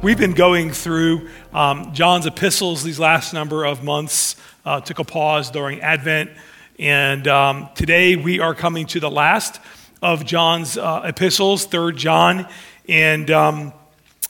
[0.00, 4.36] We've been going through um, John's epistles these last number of months.
[4.64, 6.30] Uh, took a pause during Advent,
[6.78, 9.60] and um, today we are coming to the last
[10.00, 12.46] of John's uh, epistles, Third John.
[12.88, 13.72] And um,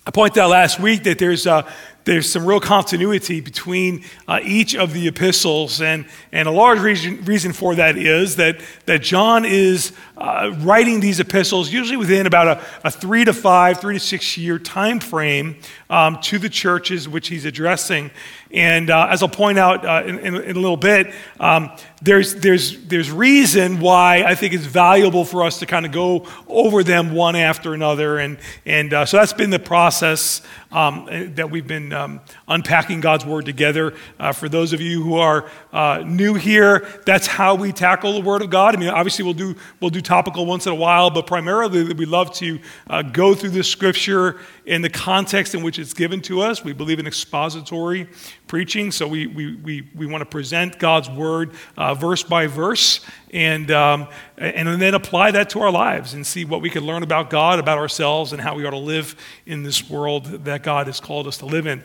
[0.07, 1.71] I pointed out last week that there's uh,
[2.09, 5.83] there's some real continuity between uh, each of the epistles.
[5.83, 11.01] And, and a large reason, reason for that is that, that John is uh, writing
[11.01, 15.01] these epistles usually within about a, a, three to five, three to six year time
[15.01, 15.57] frame
[15.91, 18.11] um, to the churches which he's addressing.
[18.51, 21.71] And uh, as I'll point out uh, in, in, in, a little bit, um,
[22.01, 26.27] there's, there's, there's reason why I think it's valuable for us to kind of go
[26.49, 28.19] over them one after another.
[28.19, 30.41] And, and uh, so that's been the process
[30.71, 33.95] um, that we've been um, unpacking God's Word together.
[34.19, 38.21] Uh, for those of you who are uh, new here, that's how we tackle the
[38.21, 38.75] Word of God.
[38.75, 42.07] I mean, obviously, we'll do, we'll do topical once in a while, but primarily we
[42.07, 46.43] love to uh, go through the Scripture in the context in which it's given to
[46.43, 46.63] us.
[46.63, 48.09] We believe in expository
[48.47, 53.05] preaching, so we, we, we, we want to present God's Word uh, verse by verse
[53.33, 57.03] and, um, and then apply that to our lives and see what we can learn
[57.03, 60.87] about God, about ourselves, and how we ought to live in this world that God
[60.87, 61.83] has called us to live in.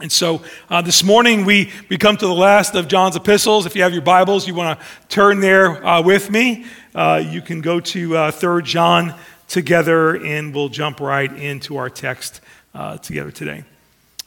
[0.00, 3.66] And so uh, this morning we, we come to the last of John's epistles.
[3.66, 6.64] If you have your Bibles, you want to turn there uh, with me.
[6.94, 9.14] Uh, you can go to uh, 3 John
[9.48, 12.40] together and we'll jump right into our text
[12.74, 13.64] uh, together today.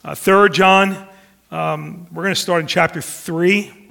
[0.03, 1.07] Uh, 3 John,
[1.49, 3.83] um, we're going to start in chapter 3.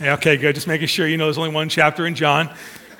[0.00, 0.54] Yeah, okay, good.
[0.54, 2.54] Just making sure you know there's only one chapter in John.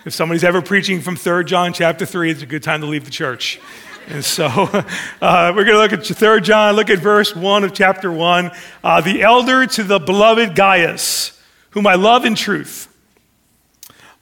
[0.04, 3.04] If somebody's ever preaching from 3 John chapter 3, it's a good time to leave
[3.04, 3.60] the church.
[4.08, 4.46] And so
[5.22, 8.50] uh, we're going to look at 3 John, look at verse 1 of chapter 1.
[8.82, 11.40] Uh, the elder to the beloved Gaius,
[11.70, 12.92] whom I love in truth.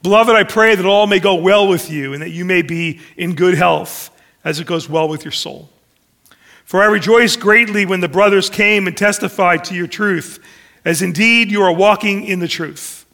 [0.02, 3.00] Beloved, I pray that all may go well with you and that you may be
[3.16, 4.10] in good health
[4.44, 5.70] as it goes well with your soul.
[6.66, 10.40] For I rejoiced greatly when the brothers came and testified to your truth
[10.86, 13.04] as indeed you are walking in the truth.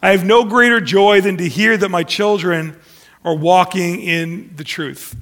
[0.00, 2.80] I have no greater joy than to hear that my children
[3.22, 5.14] are walking in the truth.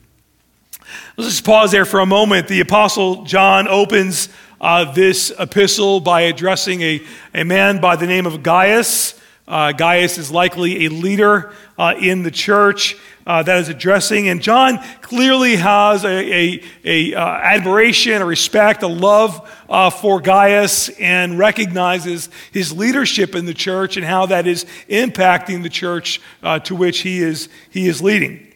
[1.16, 2.47] Let's just pause there for a moment.
[2.47, 4.28] The Apostle John opens
[4.60, 7.03] uh, this epistle by addressing a,
[7.34, 9.20] a man by the name of Gaius.
[9.47, 14.28] Uh, Gaius is likely a leader uh, in the church uh, that is addressing.
[14.28, 20.20] And John clearly has a, a, a uh, admiration, a respect, a love uh, for
[20.20, 26.20] Gaius, and recognizes his leadership in the church and how that is impacting the church
[26.42, 28.48] uh, to which he is, he is leading.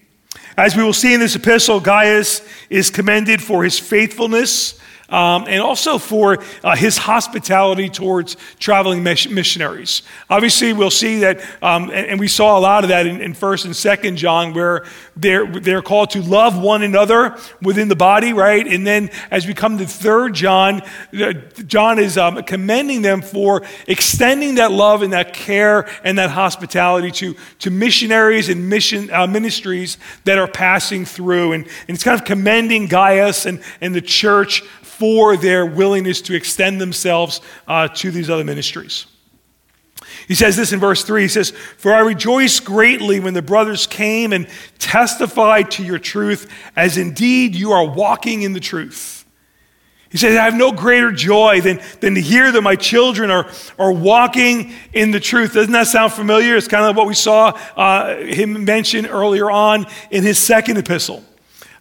[0.56, 5.62] As we will see in this epistle, Gaius is commended for his faithfulness um, and
[5.62, 10.02] also for uh, his hospitality towards traveling missionaries.
[10.28, 13.64] Obviously, we'll see that, um, and, and, we saw a lot of that in, 1st
[13.66, 14.84] and 2nd John, where
[15.14, 18.66] they're, they're called to love one another within the body, right?
[18.66, 20.82] And then as we come to 3rd John,
[21.66, 27.10] John is um, commending them for extending that love and that care and that hospitality
[27.12, 31.52] to, to missionaries and mission uh, ministries that are passing through.
[31.52, 34.62] And, and it's kind of commending Gaius and, and the church
[34.98, 39.06] for their willingness to extend themselves uh, to these other ministries.
[40.28, 41.22] He says this in verse 3.
[41.22, 44.48] He says, For I rejoice greatly when the brothers came and
[44.78, 49.24] testified to your truth, as indeed you are walking in the truth.
[50.08, 53.50] He says, I have no greater joy than, than to hear that my children are,
[53.78, 55.52] are walking in the truth.
[55.52, 56.56] Doesn't that sound familiar?
[56.56, 61.22] It's kind of what we saw uh, him mention earlier on in his second epistle.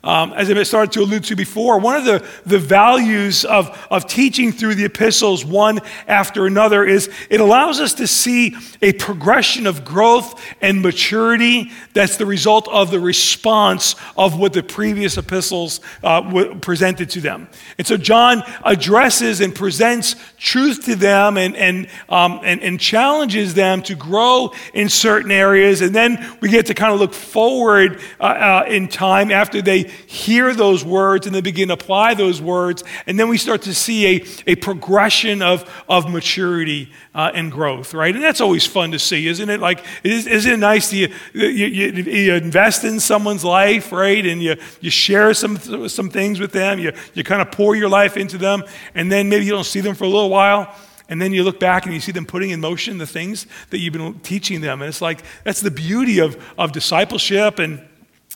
[0.05, 4.07] Um, as I started to allude to before, one of the, the values of, of
[4.07, 9.65] teaching through the epistles one after another is it allows us to see a progression
[9.65, 15.81] of growth and maturity that's the result of the response of what the previous epistles
[16.03, 17.47] uh, presented to them.
[17.79, 20.15] And so John addresses and presents
[20.45, 25.81] truth to them and, and, um, and, and challenges them to grow in certain areas.
[25.81, 29.83] And then we get to kind of look forward uh, uh, in time after they
[30.05, 32.83] hear those words and then begin to apply those words.
[33.07, 37.93] And then we start to see a, a progression of, of maturity uh, and growth,
[37.93, 38.13] right?
[38.13, 39.61] And that's always fun to see, isn't it?
[39.61, 44.23] Like, isn't it nice to you, you, you, you invest in someone's life, right?
[44.25, 45.57] And you, you share some,
[45.87, 48.63] some things with them, you, you kind of pour your life into them,
[48.93, 50.75] and then maybe you don't see them for a little while.
[51.07, 53.77] And then you look back and you see them putting in motion the things that
[53.77, 54.81] you've been teaching them.
[54.81, 57.79] And it's like, that's the beauty of, of discipleship and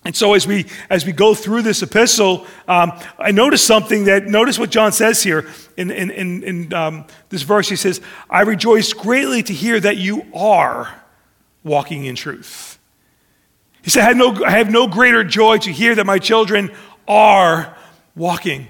[0.06, 4.26] and so as we as we go through this epistle, um, I notice something that
[4.26, 7.68] notice what John says here in in, in, in um, this verse.
[7.68, 8.00] He says,
[8.30, 11.02] "I rejoice greatly to hear that you are
[11.64, 12.80] walking in truth."
[13.82, 16.72] He said, I, no, I have no greater joy to hear that my children
[17.08, 17.76] are
[18.16, 18.68] walking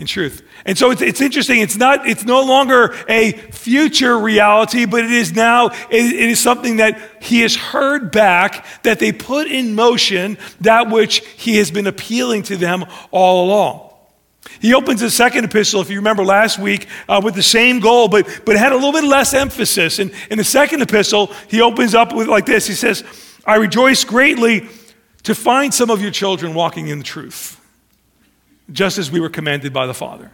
[0.00, 0.42] in truth.
[0.64, 1.60] And so it's, it's interesting.
[1.60, 6.40] It's not, it's no longer a future reality, but it is now, it, it is
[6.40, 11.70] something that he has heard back, that they put in motion that which he has
[11.70, 13.90] been appealing to them all along.
[14.58, 18.08] He opens his second epistle, if you remember last week, uh, with the same goal,
[18.08, 19.98] but, but had a little bit less emphasis.
[19.98, 23.04] And in the second epistle, he opens up with like this He says,
[23.44, 24.66] I rejoice greatly
[25.24, 27.59] to find some of your children walking in the truth,
[28.72, 30.30] just as we were commanded by the Father.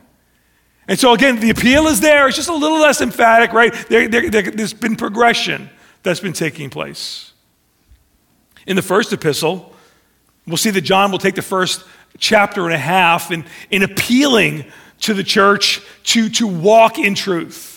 [0.88, 2.28] And so, again, the appeal is there.
[2.28, 3.72] It's just a little less emphatic, right?
[3.88, 5.68] There, there's been progression
[6.02, 7.32] that's been taking place.
[8.66, 9.74] In the first epistle,
[10.46, 11.84] we'll see that John will take the first
[12.18, 14.64] chapter and a half in, in appealing
[15.00, 17.75] to the church to, to walk in truth.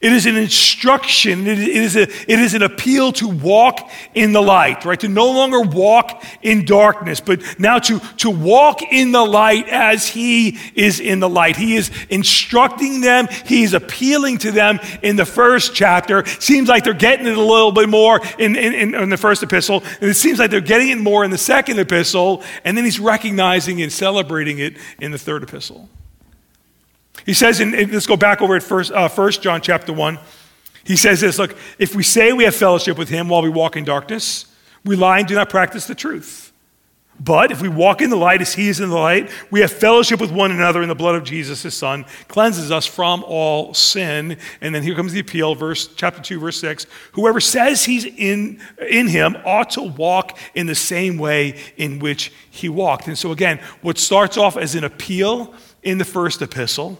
[0.00, 4.40] It is an instruction, it is, a, it is an appeal to walk in the
[4.40, 4.98] light, right?
[5.00, 10.06] To no longer walk in darkness, but now to, to walk in the light as
[10.06, 11.56] He is in the light.
[11.56, 16.24] He is instructing them, He is appealing to them in the first chapter.
[16.24, 19.82] Seems like they're getting it a little bit more in, in, in the first epistle,
[20.00, 22.98] and it seems like they're getting it more in the second epistle, and then He's
[22.98, 25.90] recognizing and celebrating it in the third epistle.
[27.26, 30.18] He says, in, let's go back over at first, uh, first John chapter 1.
[30.84, 33.76] He says this Look, if we say we have fellowship with him while we walk
[33.76, 34.46] in darkness,
[34.84, 36.50] we lie and do not practice the truth.
[37.22, 39.70] But if we walk in the light as he is in the light, we have
[39.70, 43.74] fellowship with one another, and the blood of Jesus, his son, cleanses us from all
[43.74, 44.38] sin.
[44.62, 46.86] And then here comes the appeal, verse chapter 2, verse 6.
[47.12, 48.58] Whoever says he's in,
[48.88, 53.06] in him ought to walk in the same way in which he walked.
[53.06, 55.52] And so again, what starts off as an appeal
[55.82, 56.98] in the first epistle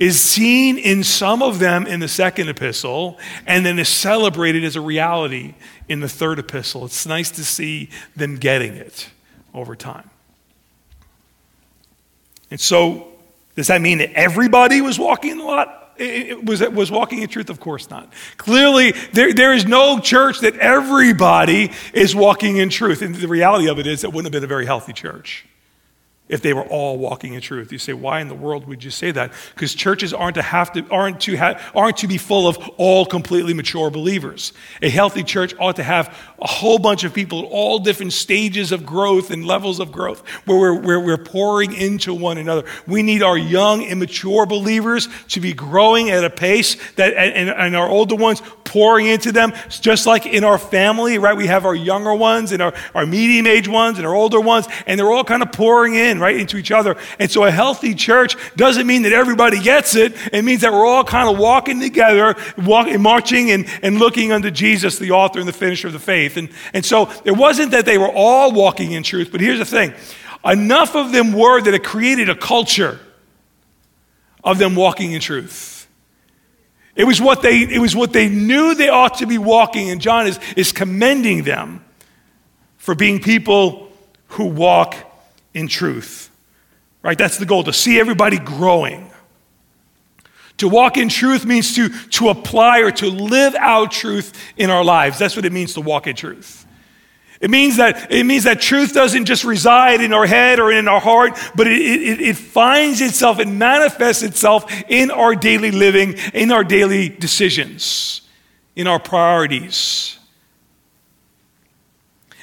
[0.00, 4.74] is seen in some of them in the second epistle and then is celebrated as
[4.74, 5.54] a reality
[5.88, 6.86] in the third epistle.
[6.86, 9.10] It's nice to see them getting it
[9.52, 10.08] over time.
[12.50, 13.08] And so,
[13.54, 15.76] does that mean that everybody was walking in the lot?
[15.98, 17.50] It was, was walking in truth?
[17.50, 18.10] Of course not.
[18.38, 23.02] Clearly, there, there is no church that everybody is walking in truth.
[23.02, 25.44] And the reality of it is, it wouldn't have been a very healthy church
[26.30, 27.72] if they were all walking in truth.
[27.72, 29.32] You say, why in the world would you say that?
[29.54, 33.04] Because churches aren't to have to aren't to have, aren't to be full of all
[33.04, 34.52] completely mature believers.
[34.80, 38.72] A healthy church ought to have a whole bunch of people at all different stages
[38.72, 42.64] of growth and levels of growth where we're, where we're pouring into one another.
[42.86, 47.76] We need our young, immature believers to be growing at a pace that and, and
[47.76, 51.36] our older ones pouring into them, just like in our family, right?
[51.36, 54.68] We have our younger ones and our, our medium age ones and our older ones,
[54.86, 56.96] and they're all kind of pouring in, right, into each other.
[57.18, 60.14] And so a healthy church doesn't mean that everybody gets it.
[60.32, 64.50] It means that we're all kind of walking together, walking, marching and, and looking unto
[64.50, 66.36] Jesus, the author and the finisher of the faith.
[66.36, 69.64] And, and so it wasn't that they were all walking in truth, but here's the
[69.64, 69.92] thing.
[70.44, 72.98] Enough of them were that it created a culture
[74.42, 75.86] of them walking in truth.
[76.96, 80.00] It was what they, it was what they knew they ought to be walking, and
[80.00, 81.84] John is, is commending them
[82.78, 83.90] for being people
[84.28, 84.96] who walk
[85.54, 86.30] in truth.
[87.02, 87.16] Right?
[87.16, 89.10] That's the goal, to see everybody growing.
[90.58, 94.84] To walk in truth means to, to apply or to live out truth in our
[94.84, 95.18] lives.
[95.18, 96.66] That's what it means to walk in truth.
[97.40, 100.86] It means that, it means that truth doesn't just reside in our head or in
[100.86, 106.16] our heart, but it, it, it finds itself, it manifests itself in our daily living,
[106.34, 108.20] in our daily decisions,
[108.76, 110.18] in our priorities.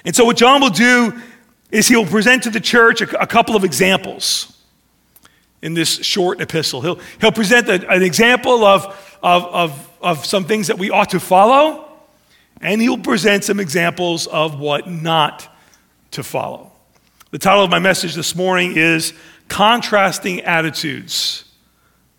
[0.04, 1.22] And so, what John will do
[1.72, 4.58] is he will present to the church a, a couple of examples
[5.62, 6.82] in this short epistle.
[6.82, 11.10] He'll, he'll present a, an example of, of, of, of some things that we ought
[11.10, 11.88] to follow
[12.62, 15.48] and he'll present some examples of what not
[16.12, 16.72] to follow.
[17.32, 19.14] The title of my message this morning is
[19.48, 21.44] Contrasting Attitudes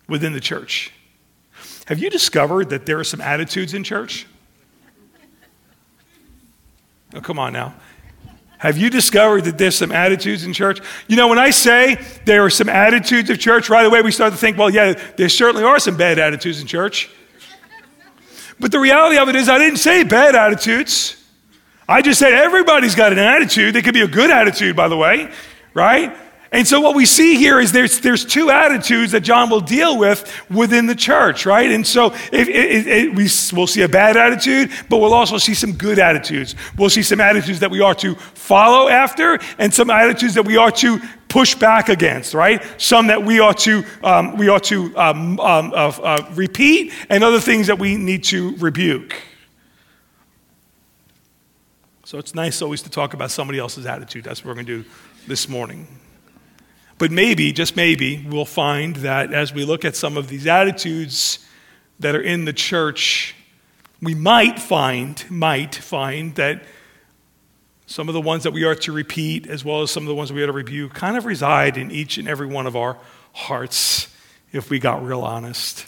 [0.07, 0.93] Within the Church.
[1.87, 4.27] Have you discovered that there are some attitudes in church?
[7.13, 7.73] Oh, come on now.
[8.59, 10.81] Have you discovered that there's some attitudes in church?
[11.07, 14.33] You know, when I say there are some attitudes of church, right away we start
[14.33, 17.09] to think, well, yeah, there certainly are some bad attitudes in church.
[18.59, 21.15] But the reality of it is, I didn't say bad attitudes.
[21.87, 23.73] I just said everybody's got an attitude.
[23.73, 25.31] They could be a good attitude, by the way,
[25.73, 26.13] right?
[26.51, 29.99] And so what we see here is there's, there's two attitudes that John will deal
[29.99, 31.69] with within the church, right?
[31.69, 36.55] And so we, we'll see a bad attitude, but we'll also see some good attitudes.
[36.75, 40.57] We'll see some attitudes that we are to follow after and some attitudes that we
[40.57, 42.65] are to push back against, right?
[42.81, 47.23] Some that we ought to, um, we ought to um, um, uh, uh, repeat and
[47.23, 49.15] other things that we need to rebuke.
[52.05, 54.23] So it's nice always to talk about somebody else's attitude.
[54.23, 54.89] That's what we're going to do
[55.27, 55.87] this morning.
[56.99, 61.39] But maybe, just maybe, we'll find that as we look at some of these attitudes
[62.01, 63.35] that are in the church,
[64.01, 66.61] we might find, might find that
[67.85, 70.13] some of the ones that we are to repeat, as well as some of the
[70.13, 72.97] ones we are to review, kind of reside in each and every one of our
[73.31, 74.13] hearts
[74.51, 75.85] if we got real honest.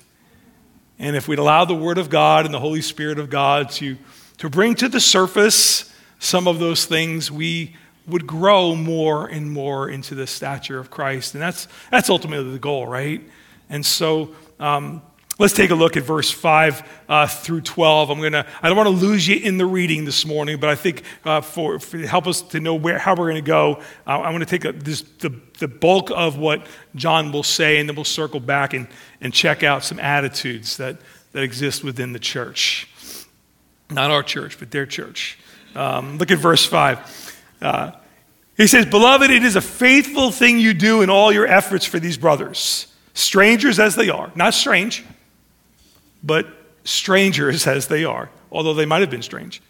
[0.98, 3.98] And if we'd allow the Word of God and the Holy Spirit of God to,
[4.38, 7.75] to bring to the surface some of those things, we
[8.08, 11.34] would grow more and more into the stature of Christ.
[11.36, 13.22] And that's, that's ultimately the goal, right?
[13.70, 15.01] And so, um,
[15.41, 18.12] Let's take a look at verse 5 uh, through 12.
[18.12, 20.75] I'm gonna, I don't want to lose you in the reading this morning, but I
[20.75, 24.20] think uh, for, for help us to know where, how we're going to go, uh,
[24.22, 27.89] I'm going to take a, this, the, the bulk of what John will say, and
[27.89, 28.88] then we'll circle back and,
[29.20, 30.98] and check out some attitudes that,
[31.31, 32.88] that exist within the church.
[33.89, 35.39] Not our church, but their church.
[35.74, 37.21] Um, look at verse 5.
[37.62, 37.91] Uh,
[38.58, 42.00] he says, Beloved, it is a faithful thing you do in all your efforts for
[42.00, 45.06] these brothers, strangers as they are, not strange
[46.24, 46.48] but
[46.84, 49.62] strangers as they are, although they might have been strange.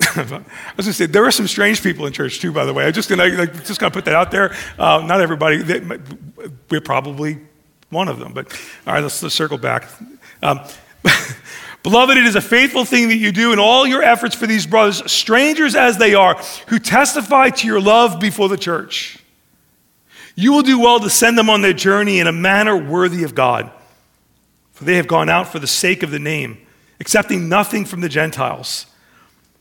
[0.16, 0.44] I was going
[0.76, 2.52] to say there are some strange people in church too.
[2.52, 4.54] By the way, I'm just gonna like, just gonna put that out there.
[4.78, 5.58] Uh, not everybody.
[5.58, 5.98] They,
[6.70, 7.38] we're probably
[7.90, 8.32] one of them.
[8.32, 8.52] But
[8.86, 9.86] all right, let's, let's circle back.
[10.42, 10.60] Um,
[11.82, 14.66] Beloved, it is a faithful thing that you do in all your efforts for these
[14.66, 16.34] brothers, strangers as they are,
[16.68, 19.18] who testify to your love before the church.
[20.34, 23.34] You will do well to send them on their journey in a manner worthy of
[23.34, 23.70] God
[24.80, 26.56] for they have gone out for the sake of the name,
[27.00, 28.86] accepting nothing from the Gentiles.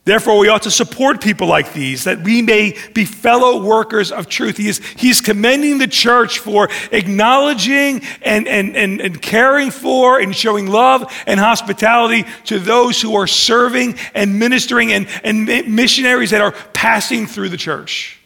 [0.09, 4.27] Therefore, we ought to support people like these, that we may be fellow workers of
[4.27, 4.57] truth.
[4.57, 10.35] He is, he's commending the church for acknowledging and, and, and, and caring for and
[10.35, 16.41] showing love and hospitality to those who are serving and ministering and, and missionaries that
[16.41, 18.19] are passing through the church.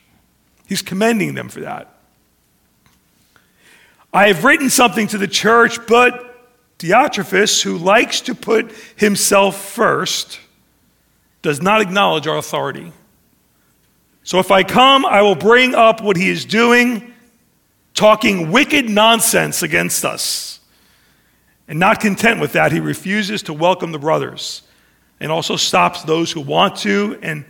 [0.66, 1.94] He's commending them for that.
[4.13, 6.48] I have written something to the church, but
[6.80, 10.40] Diotrephes, who likes to put himself first,
[11.44, 12.92] does not acknowledge our authority.
[14.24, 17.14] So if I come, I will bring up what he is doing,
[17.94, 20.62] talking wicked nonsense against us.
[21.68, 24.64] And not content with that, he refuses to welcome the brothers
[25.20, 27.46] and also stops those who want to and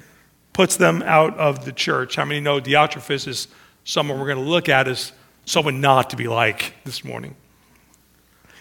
[0.52, 2.16] puts them out of the church.
[2.16, 3.48] How many know Diotrephes is
[3.84, 5.12] someone we're going to look at as
[5.46, 7.36] someone not to be like this morning?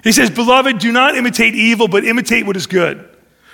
[0.05, 3.09] He says, Beloved, do not imitate evil, but imitate what is good.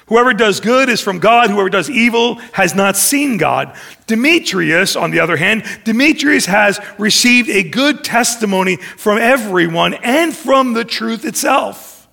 [0.09, 1.51] Whoever does good is from God.
[1.51, 3.77] Whoever does evil has not seen God.
[4.07, 10.73] Demetrius, on the other hand, Demetrius has received a good testimony from everyone and from
[10.73, 12.09] the truth itself.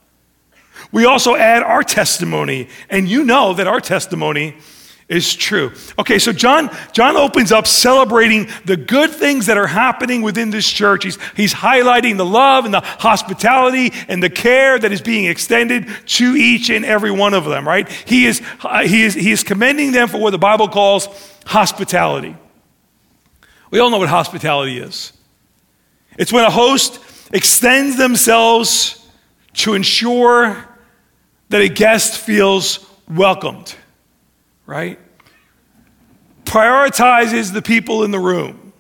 [0.92, 4.58] We also add our testimony, and you know that our testimony
[5.08, 5.72] is true.
[6.00, 10.68] Okay, so John, John opens up celebrating the good things that are happening within this
[10.68, 11.04] church.
[11.04, 15.88] He's, he's highlighting the love and the hospitality and the care that is being extended
[16.08, 17.88] to each and every one of them, right?
[17.88, 21.08] He is, uh, he is, he is commending them for what the Bible calls
[21.46, 22.36] hospitality.
[23.70, 25.14] We all know what hospitality is
[26.18, 27.00] it's when a host
[27.32, 29.08] extends themselves
[29.54, 30.66] to ensure
[31.50, 33.76] that a guest feels welcomed
[34.66, 35.00] right?
[36.46, 38.74] Prioritizes the people in the room.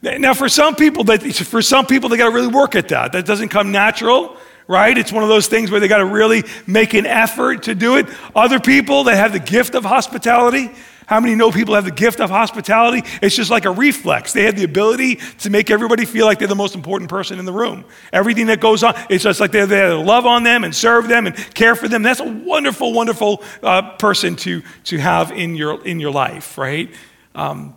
[0.00, 3.12] Now, for some people, that for some people, they got to really work at that.
[3.12, 4.36] That doesn't come natural,
[4.68, 4.96] right?
[4.96, 7.96] It's one of those things where they got to really make an effort to do
[7.96, 8.06] it.
[8.34, 10.70] Other people that have the gift of hospitality,
[11.08, 13.02] how many know people have the gift of hospitality?
[13.22, 14.34] It's just like a reflex.
[14.34, 17.46] They have the ability to make everybody feel like they're the most important person in
[17.46, 17.86] the room.
[18.12, 21.08] Everything that goes on, it's just like they have to love on them and serve
[21.08, 22.02] them and care for them.
[22.02, 26.94] That's a wonderful, wonderful uh, person to, to have in your, in your life, right?
[27.34, 27.74] Um,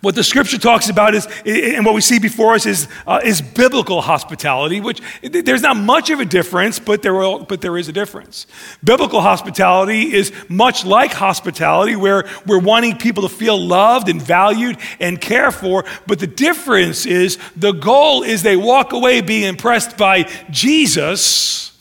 [0.00, 3.42] what the scripture talks about is, and what we see before us is, uh, is
[3.42, 7.92] biblical hospitality, which there's not much of a difference, but there, but there is a
[7.92, 8.46] difference.
[8.82, 14.78] Biblical hospitality is much like hospitality, where we're wanting people to feel loved and valued
[15.00, 19.96] and cared for, but the difference is the goal is they walk away being impressed
[19.96, 21.78] by Jesus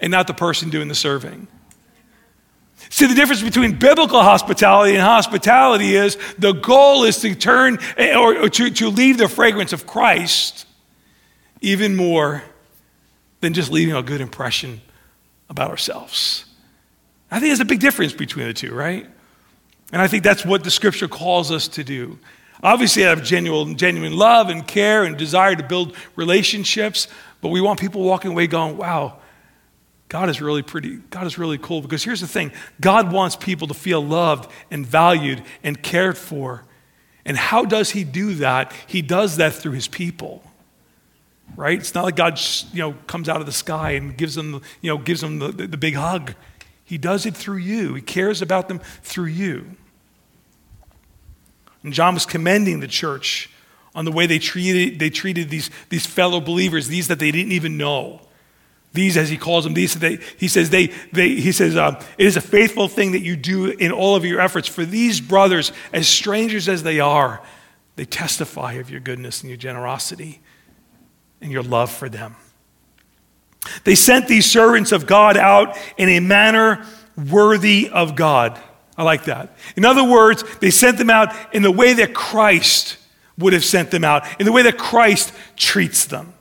[0.00, 1.46] and not the person doing the serving.
[2.88, 8.16] See, the difference between biblical hospitality and hospitality is the goal is to turn eh,
[8.16, 10.66] or, to, to leave the fragrance of Christ
[11.60, 12.42] even more
[13.40, 14.80] than just leaving a good impression
[15.48, 16.46] about ourselves.
[17.30, 19.06] I think there's a big difference between the two, right?
[19.92, 22.18] And I think that's what the scripture calls us to do.
[22.62, 27.08] Obviously, I have genuine, genuine love and care and desire to build relationships,
[27.40, 29.18] but we want people walking away going, wow,
[30.10, 33.68] God is really pretty, God is really cool because here's the thing God wants people
[33.68, 36.64] to feel loved and valued and cared for.
[37.24, 38.72] And how does he do that?
[38.88, 40.42] He does that through his people.
[41.56, 41.78] Right?
[41.78, 42.40] It's not like God,
[42.72, 45.48] you know, comes out of the sky and gives them, you know, gives them the,
[45.52, 46.34] the, the big hug.
[46.84, 47.94] He does it through you.
[47.94, 49.76] He cares about them through you.
[51.84, 53.48] And John was commending the church
[53.94, 57.52] on the way they treated, they treated these, these fellow believers, these that they didn't
[57.52, 58.22] even know.
[58.92, 62.26] These, as he calls them, these, they, he says, they, they, he says uh, it
[62.26, 64.66] is a faithful thing that you do in all of your efforts.
[64.66, 67.40] For these brothers, as strangers as they are,
[67.94, 70.40] they testify of your goodness and your generosity
[71.40, 72.34] and your love for them.
[73.84, 76.84] They sent these servants of God out in a manner
[77.30, 78.58] worthy of God.
[78.96, 79.56] I like that.
[79.76, 82.96] In other words, they sent them out in the way that Christ
[83.38, 86.34] would have sent them out, in the way that Christ treats them.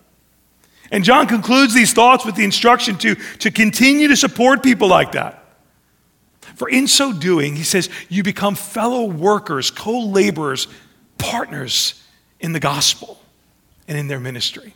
[0.91, 5.11] And John concludes these thoughts with the instruction to, to continue to support people like
[5.11, 5.43] that.
[6.55, 10.67] For in so doing, he says, you become fellow workers, co laborers,
[11.17, 12.03] partners
[12.39, 13.19] in the gospel
[13.87, 14.73] and in their ministry.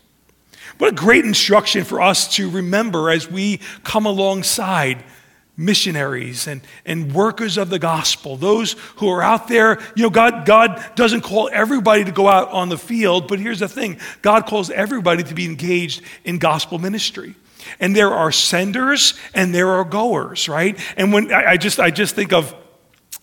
[0.78, 5.04] What a great instruction for us to remember as we come alongside
[5.56, 9.80] missionaries and, and workers of the gospel, those who are out there.
[9.96, 13.60] You know, God, God doesn't call everybody to go out on the field, but here's
[13.60, 17.36] the thing God calls everybody to be engaged in gospel ministry.
[17.80, 20.78] And there are senders and there are goers, right?
[20.98, 22.54] And when I, I just I just think of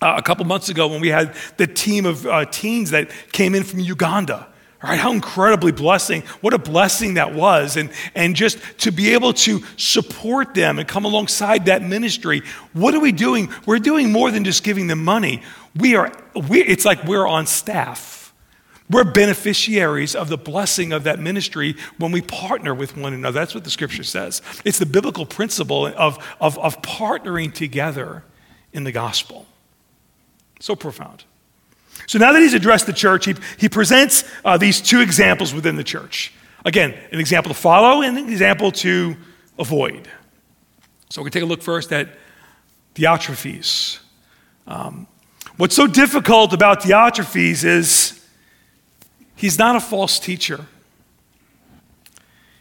[0.00, 3.54] uh, a couple months ago when we had the team of uh, teens that came
[3.54, 4.49] in from Uganda
[4.82, 4.98] Right?
[4.98, 7.76] How incredibly blessing, what a blessing that was.
[7.76, 12.42] And, and just to be able to support them and come alongside that ministry.
[12.72, 13.50] What are we doing?
[13.66, 15.42] We're doing more than just giving them money.
[15.76, 16.10] We are,
[16.48, 18.32] we, it's like we're on staff.
[18.88, 23.38] We're beneficiaries of the blessing of that ministry when we partner with one another.
[23.38, 24.42] That's what the scripture says.
[24.64, 28.24] It's the biblical principle of, of, of partnering together
[28.72, 29.46] in the gospel.
[30.58, 31.24] So profound.
[32.10, 35.76] So now that he's addressed the church, he, he presents uh, these two examples within
[35.76, 36.32] the church.
[36.64, 39.16] Again, an example to follow and an example to
[39.60, 40.08] avoid.
[41.08, 42.08] So we're to take a look first at
[42.96, 44.00] Diotrephes.
[44.66, 45.06] Um,
[45.56, 48.26] what's so difficult about Diotrephes is
[49.36, 50.66] he's not a false teacher.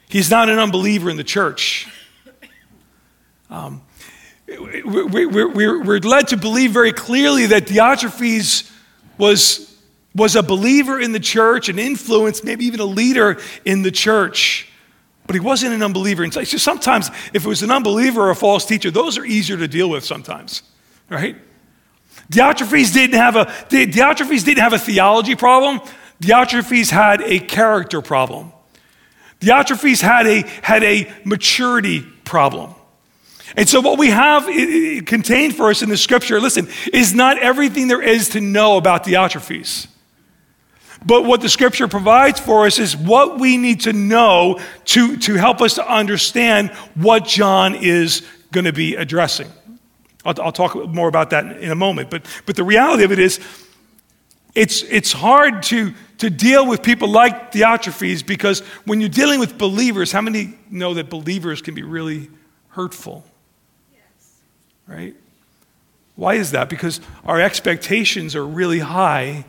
[0.09, 1.87] He's not an unbeliever in the church.
[3.49, 3.81] Um,
[4.47, 8.68] we, are led to believe very clearly that Diotrephes
[9.19, 9.77] was,
[10.15, 14.67] was a believer in the church, an influence, maybe even a leader in the church.
[15.27, 16.23] But he wasn't an unbeliever.
[16.23, 19.57] And so sometimes, if it was an unbeliever or a false teacher, those are easier
[19.57, 20.63] to deal with sometimes,
[21.07, 21.35] right?
[22.31, 25.81] Diotrephes didn't have a, Diotrephes didn't have a theology problem.
[26.19, 28.51] Diotrephes had a character problem.
[29.39, 32.73] Diotrephes had a, had a maturity problem.
[33.55, 34.45] And so, what we have
[35.05, 39.05] contained for us in the scripture, listen, is not everything there is to know about
[39.05, 39.87] Diotrephes.
[41.05, 45.35] But what the scripture provides for us is what we need to know to, to
[45.35, 49.47] help us to understand what John is going to be addressing.
[50.25, 52.09] I'll, I'll, talk more about that in a moment.
[52.09, 53.39] But, but the reality of it is,
[54.55, 59.57] it's, it's hard to, to deal with people like Diotrephes because when you're dealing with
[59.57, 62.29] believers, how many know that believers can be really
[62.69, 63.23] hurtful?
[64.89, 65.15] Right?
[66.15, 66.67] Why is that?
[66.69, 69.45] Because our expectations are really high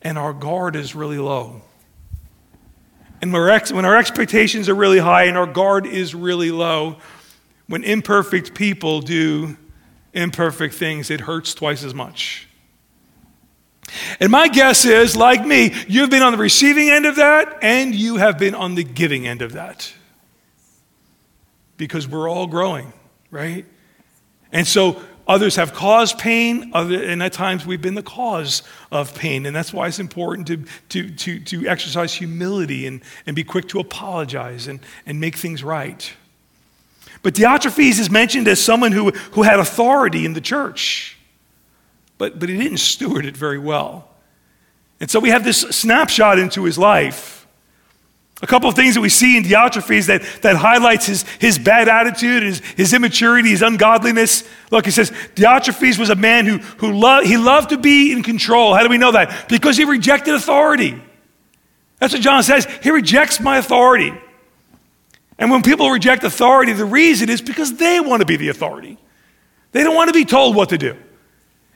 [0.00, 1.62] and our guard is really low.
[3.20, 6.96] And when our expectations are really high and our guard is really low,
[7.66, 9.56] when imperfect people do
[10.12, 12.48] imperfect things, it hurts twice as much.
[14.20, 17.94] And my guess is, like me, you've been on the receiving end of that and
[17.94, 19.92] you have been on the giving end of that.
[21.76, 22.92] Because we're all growing,
[23.30, 23.66] right?
[24.52, 29.14] And so others have caused pain, other, and at times we've been the cause of
[29.14, 29.46] pain.
[29.46, 33.68] And that's why it's important to, to, to, to exercise humility and, and be quick
[33.68, 36.12] to apologize and, and make things right.
[37.22, 41.16] But Diotrephes is mentioned as someone who, who had authority in the church,
[42.18, 44.08] but, but he didn't steward it very well.
[45.00, 47.45] And so we have this snapshot into his life.
[48.42, 51.88] A couple of things that we see in Diotrephes that, that highlights his, his bad
[51.88, 54.46] attitude, his, his immaturity, his ungodliness.
[54.70, 58.22] Look, he says Diotrephes was a man who, who loved, he loved to be in
[58.22, 58.74] control.
[58.74, 59.48] How do we know that?
[59.48, 61.02] Because he rejected authority.
[61.98, 62.66] That's what John says.
[62.82, 64.12] He rejects my authority.
[65.38, 68.98] And when people reject authority, the reason is because they want to be the authority.
[69.72, 70.96] They don't want to be told what to do.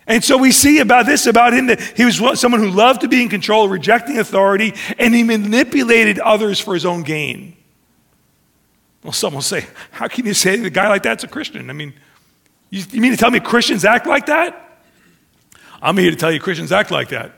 [0.07, 3.09] And so we see about this about him that he was someone who loved to
[3.09, 7.57] be in control, rejecting authority, and he manipulated others for his own gain.
[9.03, 11.71] Well, some will say, How can you say a guy like that's a Christian?
[11.71, 11.95] I mean,
[12.71, 14.81] you, you mean to tell me Christians act like that?
[15.83, 17.33] I'm here to tell you Christians act like that.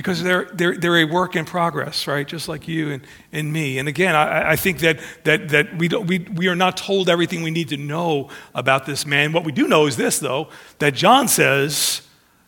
[0.00, 2.26] Because they're, they're, they're a work in progress, right?
[2.26, 3.78] Just like you and, and me.
[3.78, 7.10] And again, I, I think that, that, that we, don't, we, we are not told
[7.10, 9.34] everything we need to know about this man.
[9.34, 12.00] What we do know is this, though, that John says,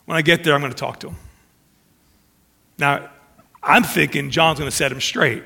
[0.06, 1.16] when I get there, I'm going to talk to him.
[2.78, 3.10] Now,
[3.62, 5.44] I'm thinking John's going to set him straight.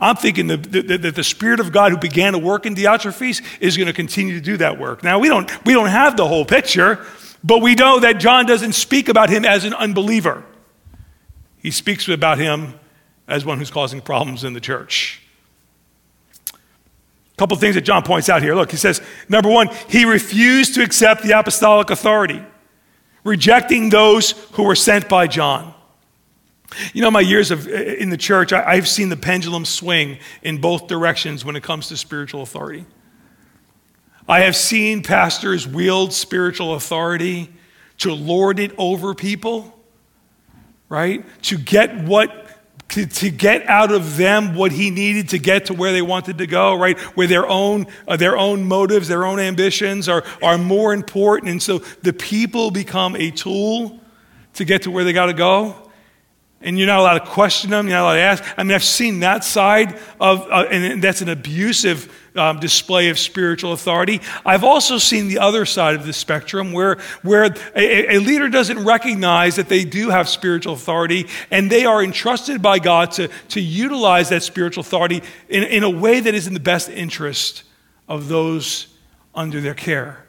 [0.00, 3.42] I'm thinking that the, the, the, Spirit of God who began to work in Diotrephes
[3.60, 5.02] is going to continue to do that work.
[5.02, 7.04] Now, we don't, we don't have the whole picture,
[7.42, 10.44] but we know that John doesn't speak about him as an unbeliever.
[11.62, 12.74] He speaks about him
[13.28, 15.22] as one who's causing problems in the church.
[16.52, 18.54] A couple things that John points out here.
[18.56, 22.42] Look, he says, number one, he refused to accept the apostolic authority,
[23.22, 25.72] rejecting those who were sent by John.
[26.92, 30.60] You know, my years of, in the church, I, I've seen the pendulum swing in
[30.60, 32.86] both directions when it comes to spiritual authority.
[34.28, 37.52] I have seen pastors wield spiritual authority
[37.98, 39.78] to lord it over people
[40.92, 41.24] right?
[41.44, 42.30] To get what
[42.88, 46.46] to, get out of them what he needed to get to where they wanted to
[46.46, 46.98] go, right?
[47.16, 51.50] Where their own, uh, their own motives, their own ambitions are, are more important.
[51.50, 53.98] And so the people become a tool
[54.54, 55.74] to get to where they got to go.
[56.60, 58.44] And you're not allowed to question them, you're not allowed to ask.
[58.58, 63.18] I mean, I've seen that side of, uh, and that's an abusive um, display of
[63.18, 64.20] spiritual authority.
[64.44, 68.84] I've also seen the other side of the spectrum where, where a, a, leader doesn't
[68.84, 73.60] recognize that they do have spiritual authority and they are entrusted by God to, to
[73.60, 77.64] utilize that spiritual authority in, in a way that is in the best interest
[78.08, 78.86] of those
[79.34, 80.24] under their care.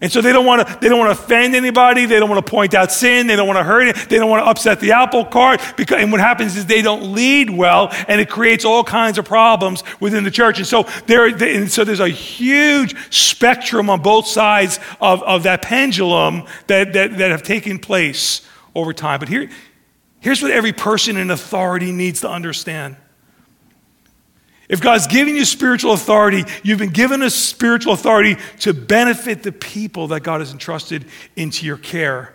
[0.00, 2.06] And so they don't want to, they don't want to offend anybody.
[2.06, 3.26] They don't want to point out sin.
[3.26, 3.96] They don't want to hurt it.
[4.08, 5.60] They don't want to upset the apple cart.
[5.76, 9.24] Because, and what happens is they don't lead well and it creates all kinds of
[9.24, 10.58] problems within the church.
[10.58, 15.62] And so there, and so there's a huge spectrum on both sides of, of that
[15.62, 19.18] pendulum that, that, that have taken place over time.
[19.18, 19.50] But here,
[20.20, 22.96] here's what every person in authority needs to understand.
[24.68, 29.52] If God's giving you spiritual authority, you've been given a spiritual authority to benefit the
[29.52, 32.34] people that God has entrusted into your care,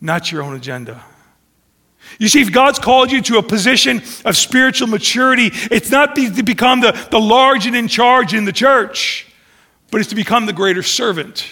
[0.00, 1.02] not your own agenda.
[2.18, 6.42] You see, if God's called you to a position of spiritual maturity, it's not to
[6.42, 9.26] become the, the large and in charge in the church,
[9.92, 11.46] but it's to become the greater servant.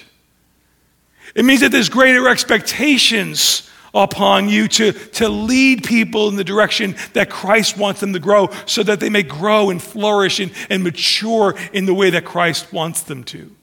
[1.35, 6.97] It means that there's greater expectations upon you to, to lead people in the direction
[7.15, 10.85] that Christ wants them to grow so that they may grow and flourish and, and
[10.85, 13.55] mature in the way that Christ wants them to.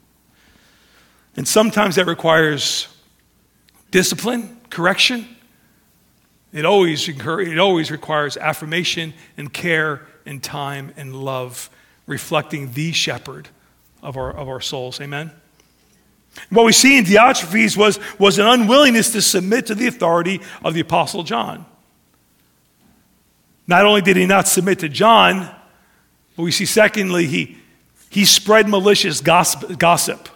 [1.38, 2.88] And sometimes that requires
[3.91, 5.28] discipline, correction.
[6.54, 11.69] It always, it always requires affirmation and care and time and love,
[12.08, 13.50] reflecting the shepherd
[14.02, 15.02] of our, of our souls.
[15.02, 15.32] Amen?
[16.50, 20.74] What we see in Diotrephes was, was an unwillingness to submit to the authority of
[20.74, 21.65] the Apostle John.
[23.67, 25.50] Not only did he not submit to John,
[26.36, 27.58] but we see, secondly, he,
[28.10, 30.30] he spread malicious gossip, gossip.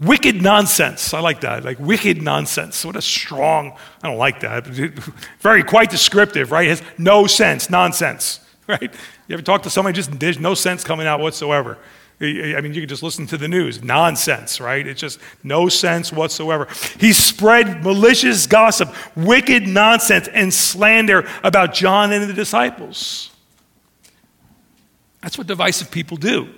[0.00, 1.14] Wicked nonsense.
[1.14, 1.64] I like that.
[1.64, 2.84] Like wicked nonsense.
[2.84, 4.66] What a strong, I don't like that.
[5.40, 6.66] Very quite descriptive, right?
[6.66, 8.92] It has no sense, nonsense, right?
[9.28, 11.78] You ever talk to somebody, just there's no sense coming out whatsoever.
[12.22, 13.82] I mean, you can just listen to the news.
[13.82, 14.86] Nonsense, right?
[14.86, 16.68] It's just no sense whatsoever.
[17.00, 23.30] He spread malicious gossip, wicked nonsense, and slander about John and the disciples.
[25.20, 26.48] That's what divisive people do.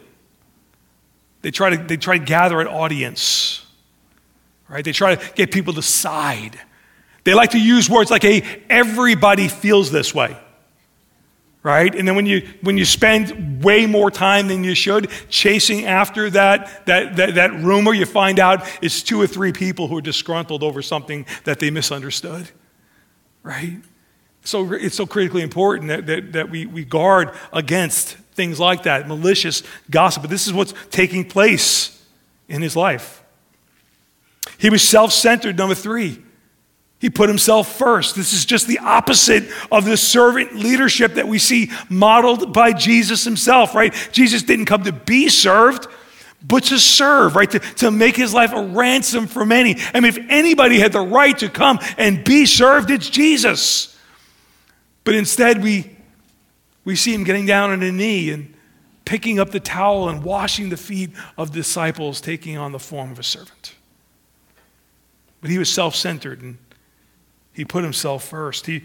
[1.41, 3.65] They try to, they try to gather an audience,
[4.69, 4.85] right?
[4.85, 6.61] They try to get people to side.
[7.25, 10.37] They like to use words like, hey, everybody feels this way
[11.65, 11.93] right?
[11.93, 16.31] And then when you when you spend way more time than you should chasing after
[16.31, 20.03] that that that, that rumor, you find out it's two or three people who are
[20.03, 22.49] disgruntled over something that they misunderstood,
[23.43, 23.79] right?
[24.45, 29.09] So it's so critically important that, that, that we, we guard against things like that,
[29.09, 30.23] malicious gossip.
[30.23, 32.05] But this is what's taking place
[32.47, 33.25] in his life.
[34.59, 36.24] He was self centered, number three.
[37.05, 38.17] He put himself first.
[38.17, 43.25] This is just the opposite of the servant leadership that we see modeled by Jesus
[43.25, 43.93] himself, right?
[44.11, 45.87] Jesus didn't come to be served,
[46.43, 47.51] but to serve, right?
[47.51, 49.77] To, to make his life a ransom for many.
[49.93, 53.95] I mean, if anybody had the right to come and be served, it's Jesus.
[55.05, 55.95] But instead, we,
[56.87, 58.55] we see him getting down on a knee and
[59.05, 63.19] picking up the towel and washing the feet of disciples, taking on the form of
[63.19, 63.75] a servant.
[65.43, 66.57] But he was self centered and
[67.55, 68.67] he put himself first.
[68.67, 68.85] He,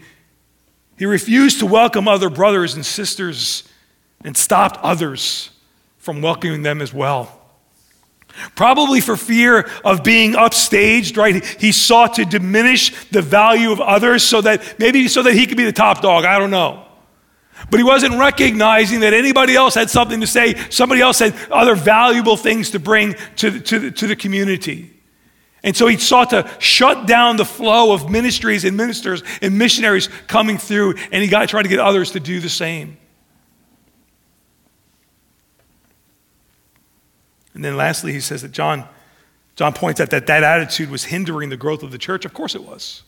[0.96, 3.64] he refused to welcome other brothers and sisters
[4.24, 5.50] and stopped others
[5.98, 7.36] from welcoming them as well.
[8.54, 11.44] Probably for fear of being upstaged, right?
[11.44, 15.56] He sought to diminish the value of others so that maybe so that he could
[15.56, 16.24] be the top dog.
[16.24, 16.86] I don't know.
[17.70, 21.74] But he wasn't recognizing that anybody else had something to say, somebody else had other
[21.74, 24.99] valuable things to bring to, to, to the community.
[25.62, 30.08] And so he sought to shut down the flow of ministries and ministers and missionaries
[30.26, 32.96] coming through, and he got trying to get others to do the same.
[37.52, 38.88] And then lastly, he says that John,
[39.56, 42.24] John points out that that attitude was hindering the growth of the church.
[42.24, 43.02] Of course it was.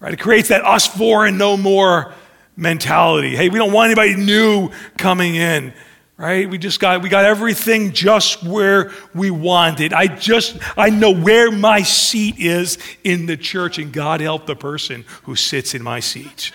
[0.00, 0.12] Right?
[0.12, 2.12] It creates that us four and no more
[2.56, 3.34] mentality.
[3.34, 5.72] Hey, we don't want anybody new coming in.
[6.18, 6.50] Right?
[6.50, 9.92] We just got we got everything just where we wanted.
[9.92, 14.56] I just I know where my seat is in the church, and God help the
[14.56, 16.50] person who sits in my seat.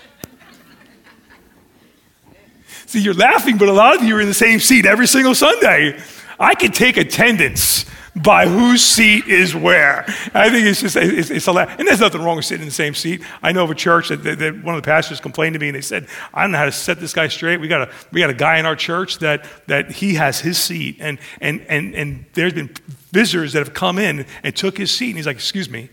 [2.84, 5.34] See, you're laughing, but a lot of you are in the same seat every single
[5.34, 5.98] Sunday.
[6.38, 10.04] I can take attendance by whose seat is where.
[10.34, 11.68] I think it's just, it's, it's a lot.
[11.78, 13.22] And there's nothing wrong with sitting in the same seat.
[13.42, 15.68] I know of a church that, that, that, one of the pastors complained to me
[15.68, 17.60] and they said, I don't know how to set this guy straight.
[17.60, 20.58] We got a, we got a guy in our church that, that he has his
[20.58, 20.98] seat.
[21.00, 22.72] And, and, and, and there's been
[23.10, 25.08] visitors that have come in and took his seat.
[25.08, 25.90] And he's like, Excuse me.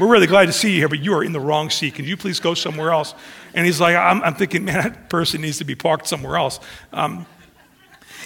[0.00, 1.94] We're really glad to see you here, but you are in the wrong seat.
[1.94, 3.14] Can you please go somewhere else?
[3.52, 6.60] And he's like, I'm, I'm thinking, man, that person needs to be parked somewhere else.
[6.94, 7.26] Um,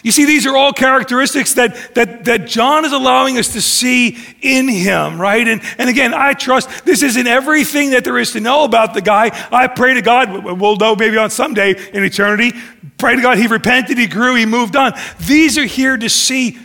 [0.03, 4.19] you see, these are all characteristics that, that, that John is allowing us to see
[4.43, 5.47] in him, right?
[5.47, 9.01] And, and again, I trust this isn't everything that there is to know about the
[9.01, 9.31] guy.
[9.51, 12.53] I pray to God, we'll know maybe on someday in eternity.
[12.99, 14.93] Pray to God, he repented, he grew, he moved on.
[15.21, 16.59] These are here to see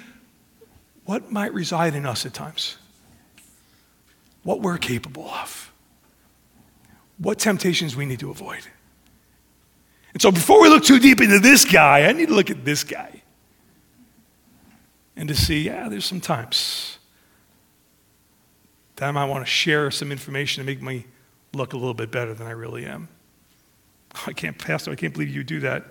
[1.06, 2.78] what might reside in us at times,
[4.44, 5.72] what we're capable of,
[7.18, 8.62] what temptations we need to avoid.
[10.14, 12.66] And so before we look too deep into this guy, I need to look at
[12.66, 13.21] this guy
[15.22, 16.98] and to see, yeah, there's some times
[18.96, 21.06] that I might want to share some information to make me
[21.54, 23.08] look a little bit better than I really am.
[24.26, 25.86] I can't, Pastor, I can't believe you do that.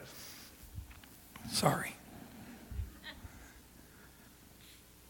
[1.53, 1.95] Sorry.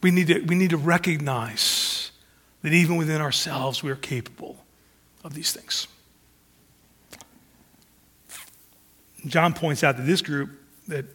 [0.03, 2.11] We need to, we need to recognize
[2.61, 4.63] that even within ourselves, we are capable
[5.25, 5.87] of these things.
[9.25, 10.51] John points out to this group
[10.89, 11.07] that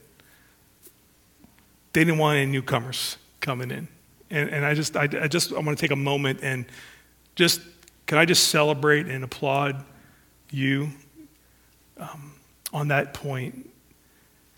[1.95, 3.87] they didn't want any newcomers coming in.
[4.29, 6.65] And, and I just, I, I just, I want to take a moment and
[7.35, 7.61] just,
[8.05, 9.81] can I just celebrate and applaud
[10.51, 10.89] you
[11.97, 12.33] um,
[12.73, 13.69] on that point?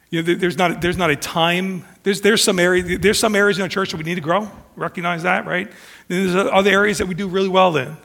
[0.09, 3.59] You know, there's not, there's not a time, there's, there's, some area, there's some areas
[3.59, 5.71] in our church that we need to grow, recognize that, right?
[6.07, 7.95] Then there's other areas that we do really well in.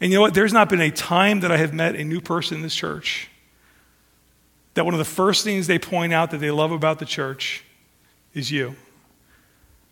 [0.00, 0.34] And you know what?
[0.34, 3.30] There's not been a time that I have met a new person in this church
[4.74, 7.64] that one of the first things they point out that they love about the church
[8.34, 8.76] is you.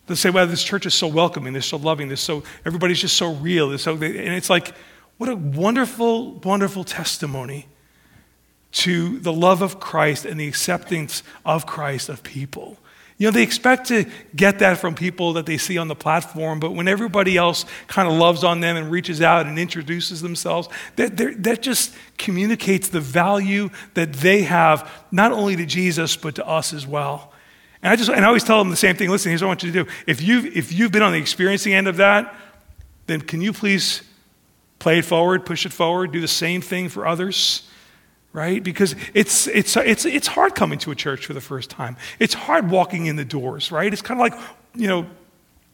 [0.07, 3.17] They say, wow, this church is so welcoming, they're so loving, they're so, everybody's just
[3.17, 3.77] so real.
[3.77, 4.73] So, and it's like,
[5.17, 7.67] what a wonderful, wonderful testimony
[8.71, 12.77] to the love of Christ and the acceptance of Christ of people.
[13.17, 16.59] You know, they expect to get that from people that they see on the platform,
[16.59, 20.69] but when everybody else kind of loves on them and reaches out and introduces themselves,
[20.97, 26.47] that, that just communicates the value that they have, not only to Jesus, but to
[26.47, 27.33] us as well.
[27.87, 29.09] And I just and I always tell them the same thing.
[29.09, 29.89] Listen, here's what I want you to do.
[30.05, 32.35] If you've if you've been on the experiencing end of that,
[33.05, 34.01] then can you please
[34.77, 37.65] play it forward, push it forward, do the same thing for others?
[38.33, 38.61] Right?
[38.61, 41.95] Because it's it's it's it's hard coming to a church for the first time.
[42.19, 43.93] It's hard walking in the doors, right?
[43.93, 44.37] It's kind of like,
[44.75, 45.05] you know,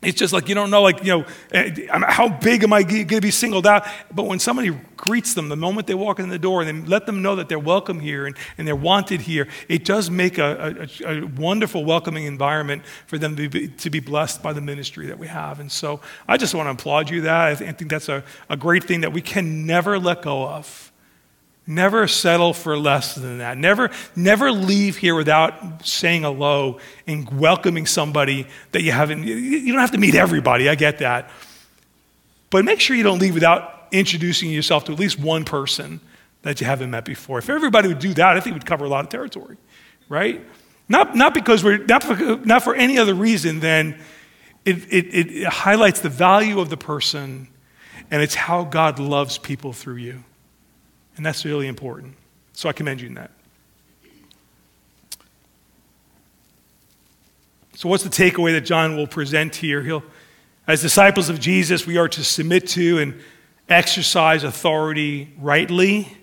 [0.05, 3.07] it's just like you don't know, like, you know, eh, how big am I going
[3.07, 3.85] to be singled out?
[4.13, 7.21] But when somebody greets them the moment they walk in the door and let them
[7.21, 11.21] know that they're welcome here and, and they're wanted here, it does make a, a,
[11.21, 15.19] a wonderful, welcoming environment for them to be, to be blessed by the ministry that
[15.19, 15.59] we have.
[15.59, 17.35] And so I just want to applaud you that.
[17.35, 20.92] I, I think that's a, a great thing that we can never let go of.
[21.65, 23.57] Never settle for less than that.
[23.57, 29.23] Never, never leave here without saying hello and welcoming somebody that you haven't.
[29.23, 31.29] You don't have to meet everybody, I get that.
[32.49, 36.01] But make sure you don't leave without introducing yourself to at least one person
[36.41, 37.39] that you haven't met before.
[37.39, 39.55] If everybody would do that, I think we'd cover a lot of territory,
[40.09, 40.45] right?
[40.89, 43.97] Not, not because we're, not for, not for any other reason than
[44.65, 47.47] it, it, it highlights the value of the person
[48.11, 50.23] and it's how God loves people through you.
[51.15, 52.15] And that's really important.
[52.53, 53.31] So I commend you in that.
[57.75, 59.81] So, what's the takeaway that John will present here?
[59.81, 60.03] He'll,
[60.67, 63.19] as disciples of Jesus, we are to submit to and
[63.67, 66.15] exercise authority rightly.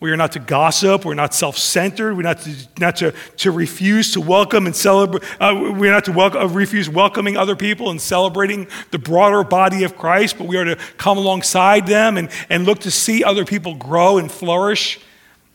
[0.00, 1.04] We are not to gossip.
[1.04, 2.16] We're not self centered.
[2.16, 5.22] We're not to, not to, to refuse to welcome and celebrate.
[5.40, 9.84] Uh, we're not to welcome, uh, refuse welcoming other people and celebrating the broader body
[9.84, 13.44] of Christ, but we are to come alongside them and, and look to see other
[13.44, 15.00] people grow and flourish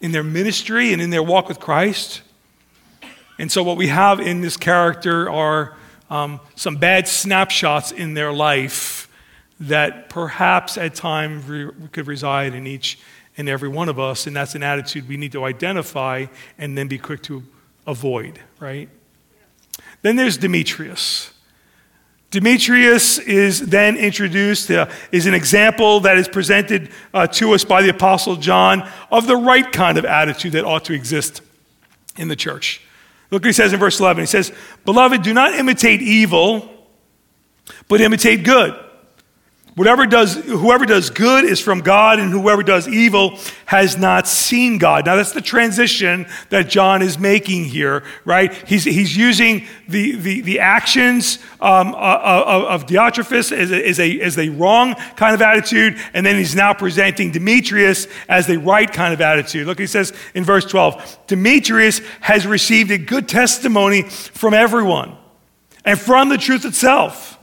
[0.01, 2.21] in their ministry and in their walk with Christ.
[3.37, 5.75] And so, what we have in this character are
[6.09, 9.07] um, some bad snapshots in their life
[9.59, 12.99] that perhaps at times re- could reside in each
[13.39, 16.25] in every one of us, and that's an attitude we need to identify
[16.57, 17.41] and then be quick to
[17.87, 18.89] avoid, right?
[20.01, 21.31] Then there's Demetrius.
[22.31, 27.81] Demetrius is then introduced, uh, is an example that is presented uh, to us by
[27.81, 31.41] the Apostle John of the right kind of attitude that ought to exist
[32.17, 32.81] in the church.
[33.31, 34.21] Look what he says in verse 11.
[34.21, 34.51] He says,
[34.83, 36.69] Beloved, do not imitate evil,
[37.87, 38.77] but imitate good.
[39.75, 44.77] Whatever does, whoever does good is from God, and whoever does evil has not seen
[44.77, 45.05] God.
[45.05, 48.53] Now, that's the transition that John is making here, right?
[48.67, 54.19] He's, he's using the, the, the actions um, of, of Diotrephes as a, as, a,
[54.19, 58.91] as a wrong kind of attitude, and then he's now presenting Demetrius as the right
[58.91, 59.65] kind of attitude.
[59.65, 65.15] Look, he says in verse 12 Demetrius has received a good testimony from everyone
[65.85, 67.38] and from the truth itself.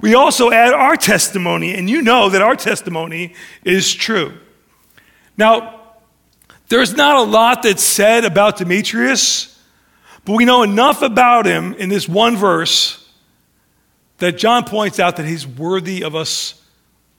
[0.00, 4.34] We also add our testimony, and you know that our testimony is true.
[5.38, 5.80] Now,
[6.68, 9.58] there's not a lot that's said about Demetrius,
[10.24, 13.08] but we know enough about him in this one verse
[14.18, 16.60] that John points out that he's worthy of us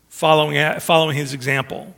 [0.09, 1.93] following, following his example.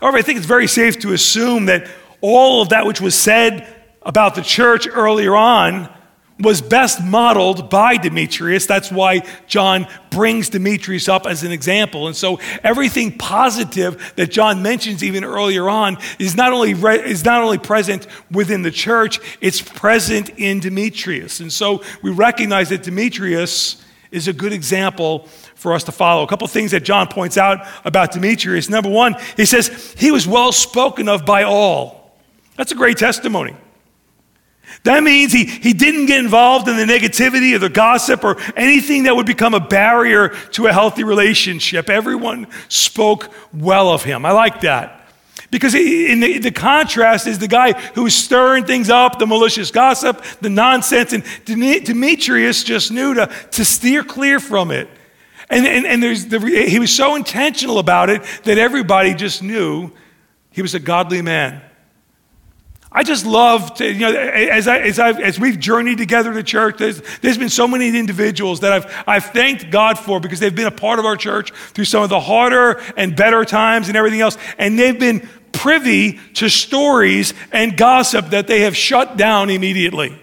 [0.00, 1.88] However, I think it's very safe to assume that
[2.20, 3.66] all of that which was said
[4.02, 5.92] about the church earlier on
[6.40, 8.66] was best modeled by Demetrius.
[8.66, 12.06] That's why John brings Demetrius up as an example.
[12.06, 17.24] And so everything positive that John mentions even earlier on is not only, re- is
[17.24, 21.40] not only present within the church, it's present in Demetrius.
[21.40, 26.22] And so we recognize that Demetrius is a good example for us to follow.
[26.22, 28.70] A couple things that John points out about Demetrius.
[28.70, 32.16] Number one, he says he was well spoken of by all.
[32.56, 33.54] That's a great testimony.
[34.84, 39.04] That means he, he didn't get involved in the negativity or the gossip or anything
[39.04, 41.90] that would become a barrier to a healthy relationship.
[41.90, 44.24] Everyone spoke well of him.
[44.24, 44.94] I like that.
[45.50, 50.22] Because in the, the contrast is the guy who's stirring things up, the malicious gossip,
[50.40, 54.88] the nonsense, and Demetrius just knew to, to steer clear from it.
[55.48, 59.90] And, and, and there's the, he was so intentional about it that everybody just knew
[60.50, 61.62] he was a godly man.
[62.90, 66.42] I just love to, you know, as, I, as, I've, as we've journeyed together to
[66.42, 70.54] church, there's, there's been so many individuals that I've, I've thanked God for because they've
[70.54, 73.96] been a part of our church through some of the harder and better times and
[73.96, 74.38] everything else.
[74.56, 80.18] And they've been privy to stories and gossip that they have shut down immediately.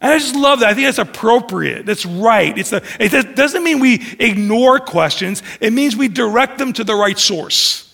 [0.00, 0.70] And I just love that.
[0.70, 1.84] I think that's appropriate.
[1.84, 2.56] That's right.
[2.56, 6.94] It's a, it doesn't mean we ignore questions, it means we direct them to the
[6.94, 7.87] right source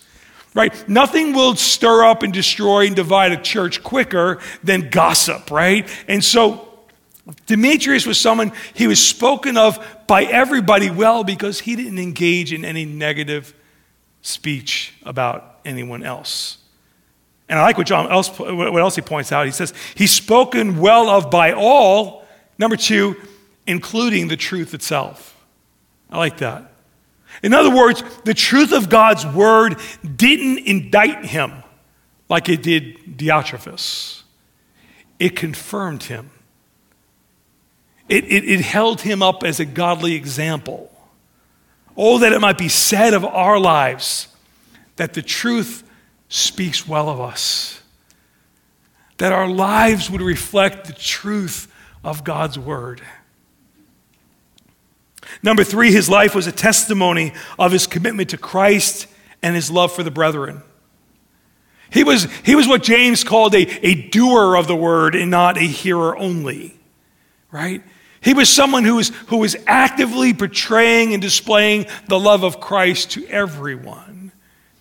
[0.55, 0.89] right?
[0.89, 5.89] Nothing will stir up and destroy and divide a church quicker than gossip, right?
[6.09, 6.69] And so
[7.47, 12.65] Demetrius was someone, he was spoken of by everybody well because he didn't engage in
[12.65, 13.55] any negative
[14.23, 16.59] speech about anyone else.
[17.49, 19.47] And I like what John else, what else he points out.
[19.47, 22.25] He says, he's spoken well of by all.
[22.59, 23.17] Number two,
[23.67, 25.37] including the truth itself.
[26.11, 26.74] I like that.
[27.43, 29.77] In other words, the truth of God's word
[30.17, 31.53] didn't indict him
[32.29, 34.23] like it did Diotrephes,
[35.19, 36.31] it confirmed him.
[38.07, 40.93] It, it, it, held him up as a godly example.
[41.97, 44.29] Oh, that it might be said of our lives
[44.97, 45.83] that the truth
[46.29, 47.83] speaks well of us,
[49.17, 53.01] that our lives would reflect the truth of God's word.
[55.43, 59.07] Number three, his life was a testimony of his commitment to Christ
[59.43, 60.63] and his love for the brethren.
[61.91, 65.57] He was, he was what James called a, a doer of the word and not
[65.57, 66.77] a hearer only,
[67.53, 67.83] right?
[68.21, 73.13] He was someone who was, who was actively portraying and displaying the love of Christ
[73.13, 74.33] to everyone.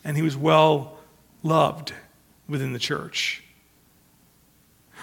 [0.04, 0.98] And he was well
[1.44, 1.94] loved
[2.48, 3.44] within the church.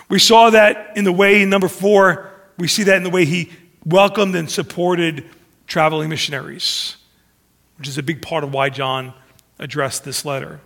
[0.08, 3.50] We saw that in the way, number four, we see that in the way he
[3.84, 5.28] welcomed and supported
[5.70, 6.96] traveling missionaries,
[7.78, 9.14] which is a big part of why John
[9.58, 10.60] addressed this letter.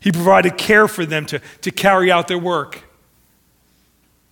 [0.00, 2.82] He provided care for them to, to carry out their work,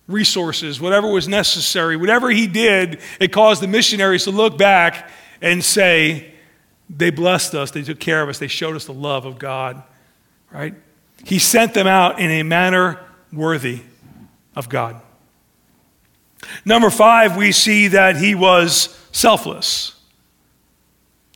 [0.07, 1.95] resources, whatever was necessary.
[1.95, 6.33] Whatever he did, it caused the missionaries to look back and say,
[6.89, 9.83] They blessed us, they took care of us, they showed us the love of God,
[10.51, 10.73] right?
[11.23, 12.99] He sent them out in a manner
[13.31, 13.81] worthy
[14.55, 14.99] of God.
[16.65, 19.95] Number five, we see that he was selfless.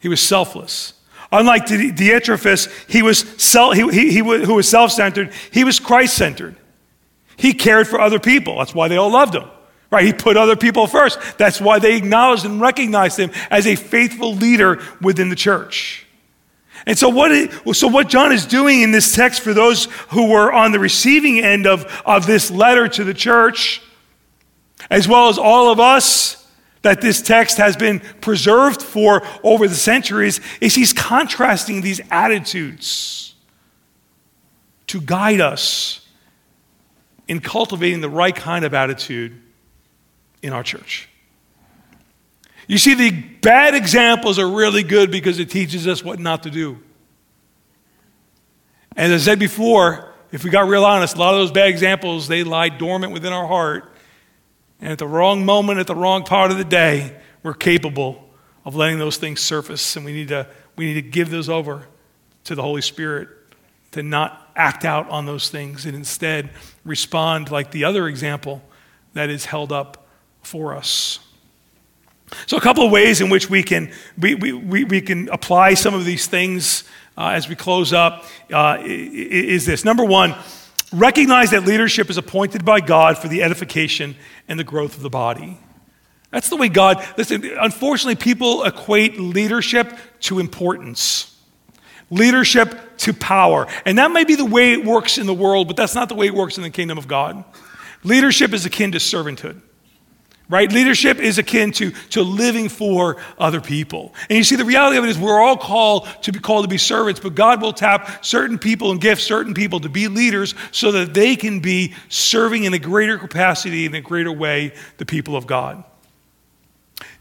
[0.02, 0.94] He was selfless.
[1.32, 6.16] Unlike Diotrephes, he was self, he, he, he, who was self centered, he was Christ
[6.16, 6.56] centered.
[7.38, 8.58] He cared for other people.
[8.58, 9.50] That's why they all loved him.
[9.92, 10.06] Right?
[10.06, 11.20] He put other people first.
[11.38, 16.06] That's why they acknowledged and recognized him as a faithful leader within the church.
[16.86, 20.30] And so what, it, so what John is doing in this text for those who
[20.30, 23.82] were on the receiving end of, of this letter to the church,
[24.90, 26.45] as well as all of us
[26.86, 33.34] that this text has been preserved for over the centuries, is he's contrasting these attitudes
[34.86, 36.08] to guide us
[37.28, 39.42] in cultivating the right kind of attitude
[40.44, 41.10] in our church.
[42.68, 46.52] You see, the bad examples are really good because it teaches us what not to
[46.52, 46.78] do.
[48.96, 51.70] And as I said before, if we got real honest, a lot of those bad
[51.70, 53.92] examples, they lie dormant within our heart.
[54.82, 58.28] And at the wrong moment, at the wrong part of the day, we're capable
[58.66, 59.96] of letting those things surface.
[59.96, 61.88] And we need to, we need to give those over
[62.46, 63.30] to the Holy Spirit
[63.92, 66.50] to not act out on those things and instead
[66.84, 68.62] respond like the other example
[69.14, 70.06] that is held up
[70.44, 71.20] for us.
[72.48, 75.76] So, a couple of ways in which we can, we, we, we we can apply
[75.76, 76.84] some of these things
[77.18, 79.86] uh, as we close up uh, is this.
[79.86, 80.36] Number one,
[81.00, 84.16] recognize that leadership is appointed by God for the edification
[84.48, 85.60] and the growth of the body.
[86.32, 91.32] That's the way God, listen, unfortunately, people equate leadership to importance
[92.12, 93.68] leadership to power.
[93.86, 96.16] And that may be the way it works in the world, but that's not the
[96.16, 97.44] way it works in the kingdom of God.
[98.04, 99.62] Leadership is akin to servanthood
[100.50, 100.72] right?
[100.72, 104.14] Leadership is akin to, to living for other people.
[104.30, 106.70] And you see, the reality of it is we're all called to be called to
[106.70, 110.54] be servants, but God will tap certain people and gift certain people to be leaders
[110.72, 115.06] so that they can be serving in a greater capacity, in a greater way, the
[115.06, 115.84] people of God.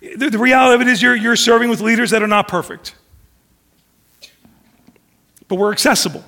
[0.01, 2.95] The, the reality of it is you're, you're serving with leaders that are not perfect,
[5.49, 6.25] but we're accessible.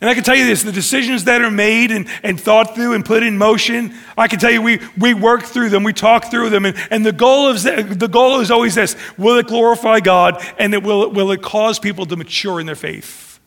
[0.00, 2.92] And I can tell you this the decisions that are made and, and thought through
[2.92, 6.30] and put in motion, I can tell you we, we work through them, we talk
[6.30, 6.66] through them.
[6.66, 10.74] And, and the, goal is, the goal is always this will it glorify God and
[10.74, 13.40] it will, will it cause people to mature in their faith?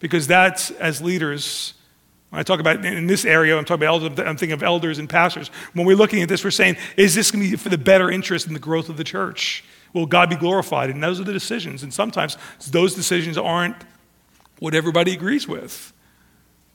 [0.00, 1.74] Because that's, as leaders,
[2.30, 4.98] when I talk about in this area, I'm talking about elders, I'm thinking of elders
[4.98, 5.48] and pastors.
[5.72, 8.10] When we're looking at this, we're saying, is this going to be for the better
[8.10, 9.64] interest in the growth of the church?
[9.92, 10.90] Will God be glorified?
[10.90, 11.82] And those are the decisions.
[11.82, 12.36] And sometimes
[12.70, 13.76] those decisions aren't
[14.58, 15.92] what everybody agrees with.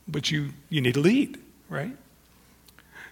[0.07, 1.95] But you, you need to lead, right?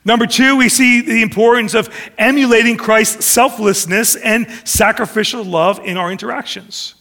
[0.03, 6.11] Number two, we see the importance of emulating Christ's selflessness and sacrificial love in our
[6.11, 6.95] interactions.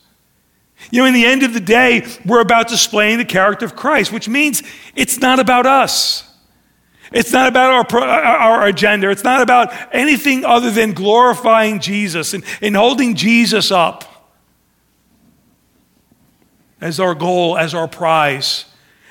[0.90, 4.12] You know, in the end of the day, we're about displaying the character of Christ,
[4.12, 4.62] which means
[4.94, 6.26] it's not about us.
[7.12, 9.10] It's not about our, uh, our agenda.
[9.10, 14.09] It's not about anything other than glorifying Jesus and, and holding Jesus up
[16.80, 18.64] as our goal, as our prize.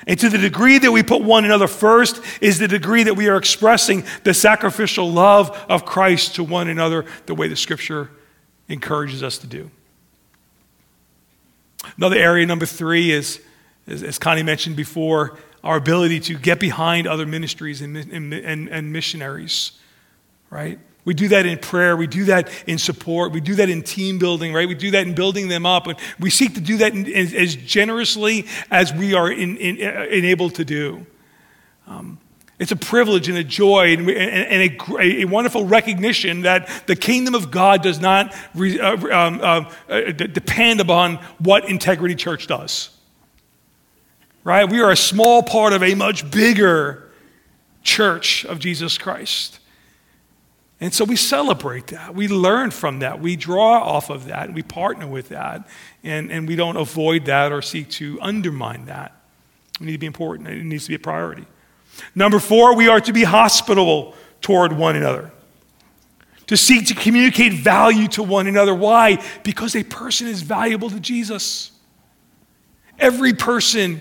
[0.06, 3.28] And to the degree that we put one another first is the degree that we
[3.28, 8.10] are expressing the sacrificial love of Christ to one another the way the scripture
[8.68, 9.70] encourages us to do.
[11.96, 13.40] Another area, number three, is,
[13.86, 18.92] as Connie mentioned before, our ability to get behind other ministries and, and, and, and
[18.92, 19.72] missionaries,
[20.48, 20.78] right?
[21.04, 21.96] We do that in prayer.
[21.96, 23.32] We do that in support.
[23.32, 24.68] We do that in team building, right?
[24.68, 25.86] We do that in building them up.
[25.86, 30.56] And we seek to do that in, in, as generously as we are in, enabled
[30.56, 31.06] to do.
[31.86, 32.18] Um,
[32.60, 37.34] it's a privilege and a joy and, and a, a, wonderful recognition that the kingdom
[37.34, 42.90] of God does not re, uh, um, uh, uh, depend upon what Integrity Church does.
[44.44, 44.68] Right?
[44.68, 47.10] We are a small part of a much bigger
[47.82, 49.59] church of Jesus Christ.
[50.80, 52.14] And so we celebrate that.
[52.14, 53.20] We learn from that.
[53.20, 54.54] We draw off of that.
[54.54, 55.68] We partner with that.
[56.02, 59.14] And, and we don't avoid that or seek to undermine that.
[59.78, 60.48] We need to be important.
[60.48, 61.44] It needs to be a priority.
[62.14, 65.30] Number four, we are to be hospitable toward one another.
[66.46, 68.74] To seek to communicate value to one another.
[68.74, 69.22] Why?
[69.42, 71.72] Because a person is valuable to Jesus.
[72.98, 74.00] Every person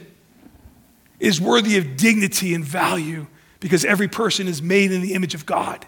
[1.20, 3.28] is worthy of dignity and value
[3.60, 5.86] because every person is made in the image of God.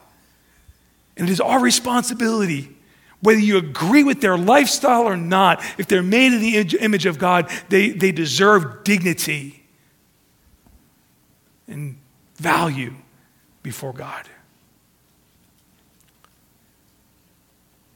[1.18, 2.76] And it is our responsibility,
[3.22, 7.20] whether you agree with their lifestyle or not, if they're made in the image of
[7.20, 9.64] God, they, they deserve dignity
[11.68, 11.98] and
[12.38, 12.94] value
[13.64, 14.28] before God.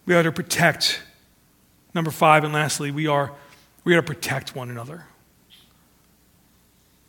[0.06, 1.02] We are to protect.
[1.94, 3.32] Number five, and lastly, we are,
[3.84, 5.06] we are to protect one another.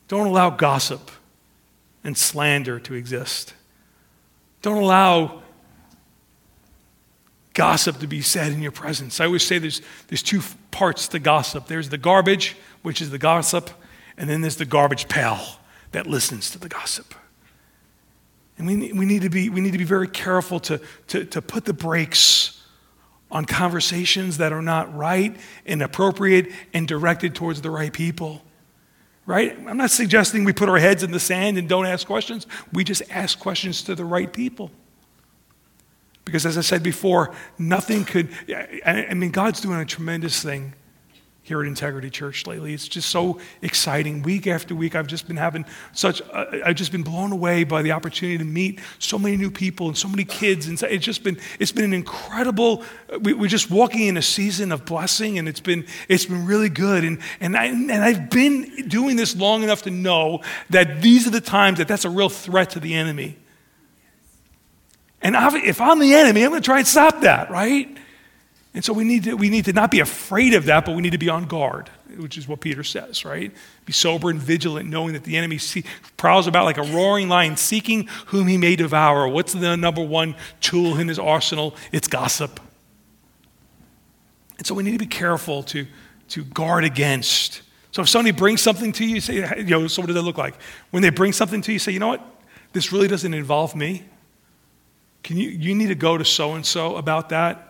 [0.08, 1.10] Don't allow gossip
[2.04, 3.52] and slander to exist.
[4.62, 5.42] Don't allow
[7.56, 9.18] gossip to be said in your presence.
[9.18, 13.18] I always say there's, there's two parts to gossip there's the garbage, which is the
[13.18, 13.70] gossip,
[14.16, 15.40] and then there's the garbage pail
[15.90, 17.14] that listens to the gossip.
[18.58, 21.42] And we, we, need, to be, we need to be very careful to, to, to
[21.42, 22.62] put the brakes
[23.30, 25.34] on conversations that are not right
[25.64, 28.42] and appropriate and directed towards the right people.
[29.24, 29.58] Right?
[29.66, 32.46] I'm not suggesting we put our heads in the sand and don't ask questions.
[32.72, 34.70] We just ask questions to the right people.
[36.26, 38.28] Because as I said before, nothing could,
[38.84, 40.74] I mean, God's doing a tremendous thing
[41.40, 42.74] here at Integrity Church lately.
[42.74, 44.22] It's just so exciting.
[44.22, 47.82] Week after week, I've just been having such, uh, I've just been blown away by
[47.82, 50.66] the opportunity to meet so many new people and so many kids.
[50.66, 52.82] And it's just been, it's been an incredible,
[53.20, 56.68] we, are just walking in a season of blessing and it's been, it's been really
[56.68, 57.04] good.
[57.04, 61.30] And, and, I, and I've been doing this long enough to know that these are
[61.30, 63.38] the times that that's a real threat to the enemy.
[65.26, 67.98] And if I'm the enemy, I'm going to try and stop that, right?
[68.74, 71.02] And so we need, to, we need to not be afraid of that, but we
[71.02, 73.52] need to be on guard, which is what Peter says, right?
[73.86, 75.82] Be sober and vigilant, knowing that the enemy see,
[76.16, 79.26] prowls about like a roaring lion, seeking whom he may devour.
[79.26, 81.74] What's the number one tool in his arsenal?
[81.90, 82.60] It's gossip.
[84.58, 85.88] And so we need to be careful to,
[86.28, 87.62] to guard against.
[87.90, 90.38] So if somebody brings something to you, say, you know, so what does that look
[90.38, 90.54] like?
[90.92, 92.24] When they bring something to you, say, you know what?
[92.72, 94.04] This really doesn't involve me.
[95.26, 97.66] Can you, you need to go to so and so about that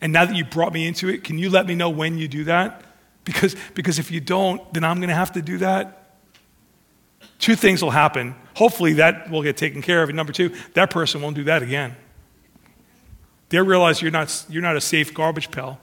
[0.00, 2.28] and now that you brought me into it, can you let me know when you
[2.28, 2.82] do that?
[3.24, 6.14] Because, because if you don't, then I'm going to have to do that.
[7.38, 8.34] Two things will happen.
[8.54, 10.08] Hopefully, that will get taken care of.
[10.08, 11.96] And number two, that person won't do that again.
[13.48, 15.80] They'll realize you're not, you're not a safe garbage pail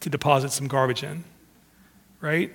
[0.00, 1.24] to deposit some garbage in,
[2.20, 2.52] right?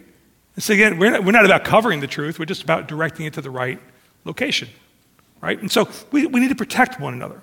[0.56, 3.26] And so, again, we're not, we're not about covering the truth, we're just about directing
[3.26, 3.80] it to the right
[4.24, 4.70] location,
[5.42, 5.60] right?
[5.60, 7.42] And so, we, we need to protect one another.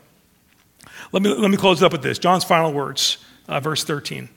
[1.10, 4.28] Let me, let me close up with this John's final words uh, verse 13.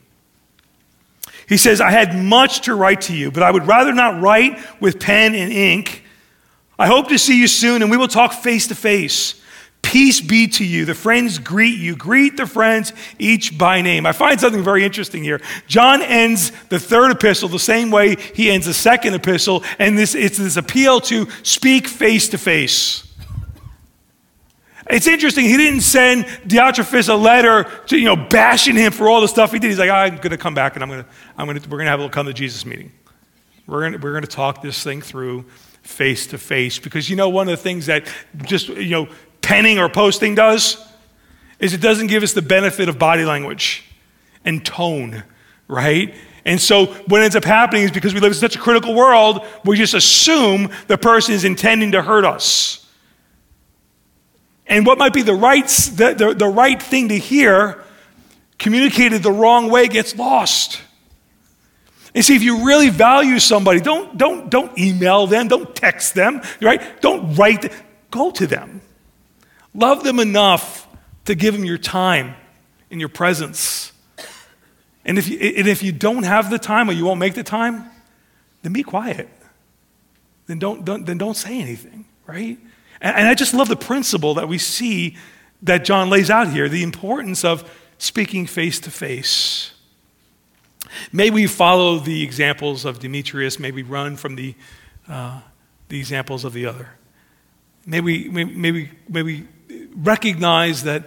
[1.48, 4.58] He says, I had much to write to you, but I would rather not write
[4.80, 6.02] with pen and ink.
[6.78, 9.40] I hope to see you soon, and we will talk face to face.
[9.80, 10.84] Peace be to you.
[10.84, 11.94] The friends greet you.
[11.94, 14.04] Greet the friends each by name.
[14.04, 15.40] I find something very interesting here.
[15.68, 20.16] John ends the third epistle the same way he ends the second epistle, and this,
[20.16, 23.05] it's this appeal to speak face to face.
[24.88, 29.20] It's interesting, he didn't send Diotrephes a letter to, you know, bashing him for all
[29.20, 29.68] the stuff he did.
[29.68, 31.78] He's like, I'm going to come back and I'm going to, I'm going to, we're
[31.78, 32.92] going to have a little come to Jesus meeting.
[33.66, 35.44] We're going to, we're going to talk this thing through
[35.82, 38.06] face to face because, you know, one of the things that
[38.44, 39.08] just, you know,
[39.42, 40.84] penning or posting does
[41.58, 43.84] is it doesn't give us the benefit of body language
[44.44, 45.24] and tone,
[45.66, 46.14] right?
[46.44, 49.44] And so what ends up happening is because we live in such a critical world,
[49.64, 52.85] we just assume the person is intending to hurt us.
[54.66, 57.82] And what might be the right, the, the, the right thing to hear,
[58.58, 60.80] communicated the wrong way, gets lost.
[62.14, 66.40] And see, if you really value somebody, don't, don't, don't email them, don't text them,
[66.62, 67.00] right?
[67.00, 67.70] Don't write,
[68.10, 68.80] go to them.
[69.74, 70.88] Love them enough
[71.26, 72.34] to give them your time
[72.90, 73.92] and your presence.
[75.04, 77.44] And if you, and if you don't have the time or you won't make the
[77.44, 77.84] time,
[78.62, 79.28] then be quiet.
[80.46, 82.58] Then don't, don't, then don't say anything, right?
[83.00, 85.16] And I just love the principle that we see
[85.62, 89.72] that John lays out here the importance of speaking face to face.
[91.12, 94.54] May we follow the examples of Demetrius, may we run from the,
[95.08, 95.40] uh,
[95.88, 96.90] the examples of the other.
[97.84, 99.48] May we, may, may, we, may we
[99.94, 101.04] recognize that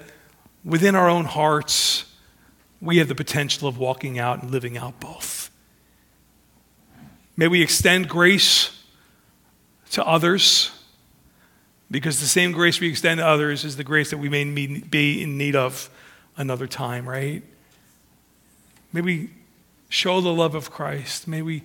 [0.64, 2.06] within our own hearts,
[2.82, 5.50] we have the potential of walking out and living out both.
[7.36, 8.78] May we extend grace
[9.92, 10.72] to others
[11.92, 15.24] because the same grace we extend to others is the grace that we may be
[15.24, 15.90] in need of
[16.38, 17.44] another time, right?
[18.94, 19.32] May we
[19.90, 21.28] show the love of Christ.
[21.28, 21.64] May we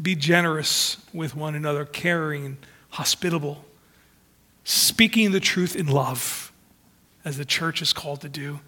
[0.00, 2.58] be generous with one another, caring
[2.90, 3.64] hospitable,
[4.64, 6.52] speaking the truth in love,
[7.24, 8.60] as the church is called to do.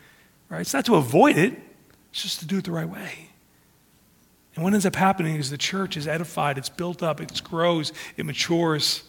[0.49, 0.61] Right?
[0.61, 1.55] It's not to avoid it,
[2.11, 3.31] it's just to do it the right way.
[4.55, 7.93] And what ends up happening is the church is edified, it's built up, it grows,
[8.17, 9.05] it matures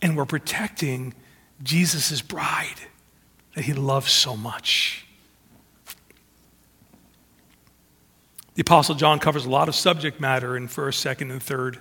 [0.00, 1.14] and we're protecting
[1.62, 2.80] Jesus' bride
[3.54, 5.06] that he loves so much.
[8.54, 11.78] The Apostle John covers a lot of subject matter in 1st, 2nd, and 3rd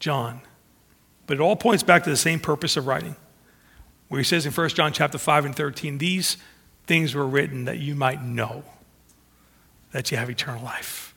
[0.00, 0.40] John.
[1.26, 3.16] But it all points back to the same purpose of writing.
[4.08, 6.36] Where he says in 1 John chapter 5 and 13, these
[6.86, 8.64] things were written that you might know
[9.92, 11.14] that you have eternal life.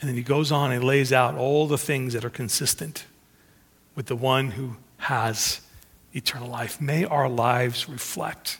[0.00, 3.04] And then he goes on and lays out all the things that are consistent
[3.94, 5.60] with the one who has
[6.12, 6.80] eternal life.
[6.80, 8.58] May our lives reflect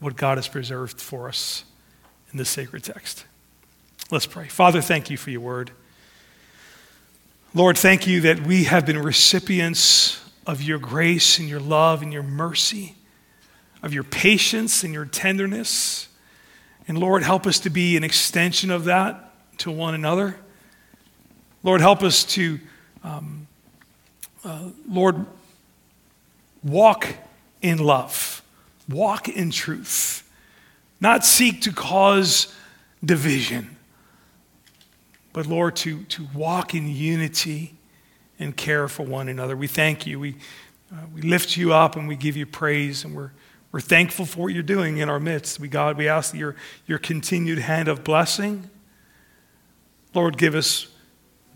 [0.00, 1.64] what God has preserved for us
[2.30, 3.24] in this sacred text.
[4.10, 4.48] Let's pray.
[4.48, 5.70] Father, thank you for your word.
[7.54, 12.12] Lord, thank you that we have been recipients of your grace and your love and
[12.12, 12.94] your mercy,
[13.82, 16.08] of your patience and your tenderness.
[16.86, 20.36] And Lord, help us to be an extension of that to one another.
[21.62, 22.60] Lord, help us to,
[23.02, 23.37] um,
[24.44, 25.26] uh, Lord,
[26.62, 27.08] walk
[27.62, 28.42] in love,
[28.88, 30.28] walk in truth,
[31.00, 32.54] not seek to cause
[33.04, 33.76] division,
[35.32, 37.74] but Lord, to, to walk in unity
[38.38, 39.56] and care for one another.
[39.56, 40.18] We thank you.
[40.18, 40.36] We,
[40.92, 43.30] uh, we lift you up and we give you praise, and we're,
[43.72, 45.60] we're thankful for what you're doing in our midst.
[45.60, 48.70] We, God, we ask your, your continued hand of blessing.
[50.14, 50.88] Lord, give us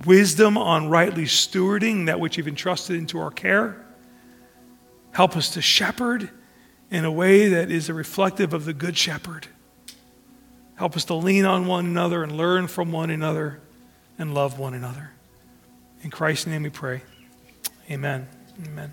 [0.05, 3.85] wisdom on rightly stewarding that which you've entrusted into our care.
[5.13, 6.31] Help us to shepherd
[6.91, 9.47] in a way that is reflective of the Good Shepherd.
[10.77, 13.61] Help us to lean on one another and learn from one another
[14.19, 15.11] and love one another.
[16.03, 17.03] In Christ's name we pray.
[17.91, 18.29] Amen.
[18.67, 18.93] Amen.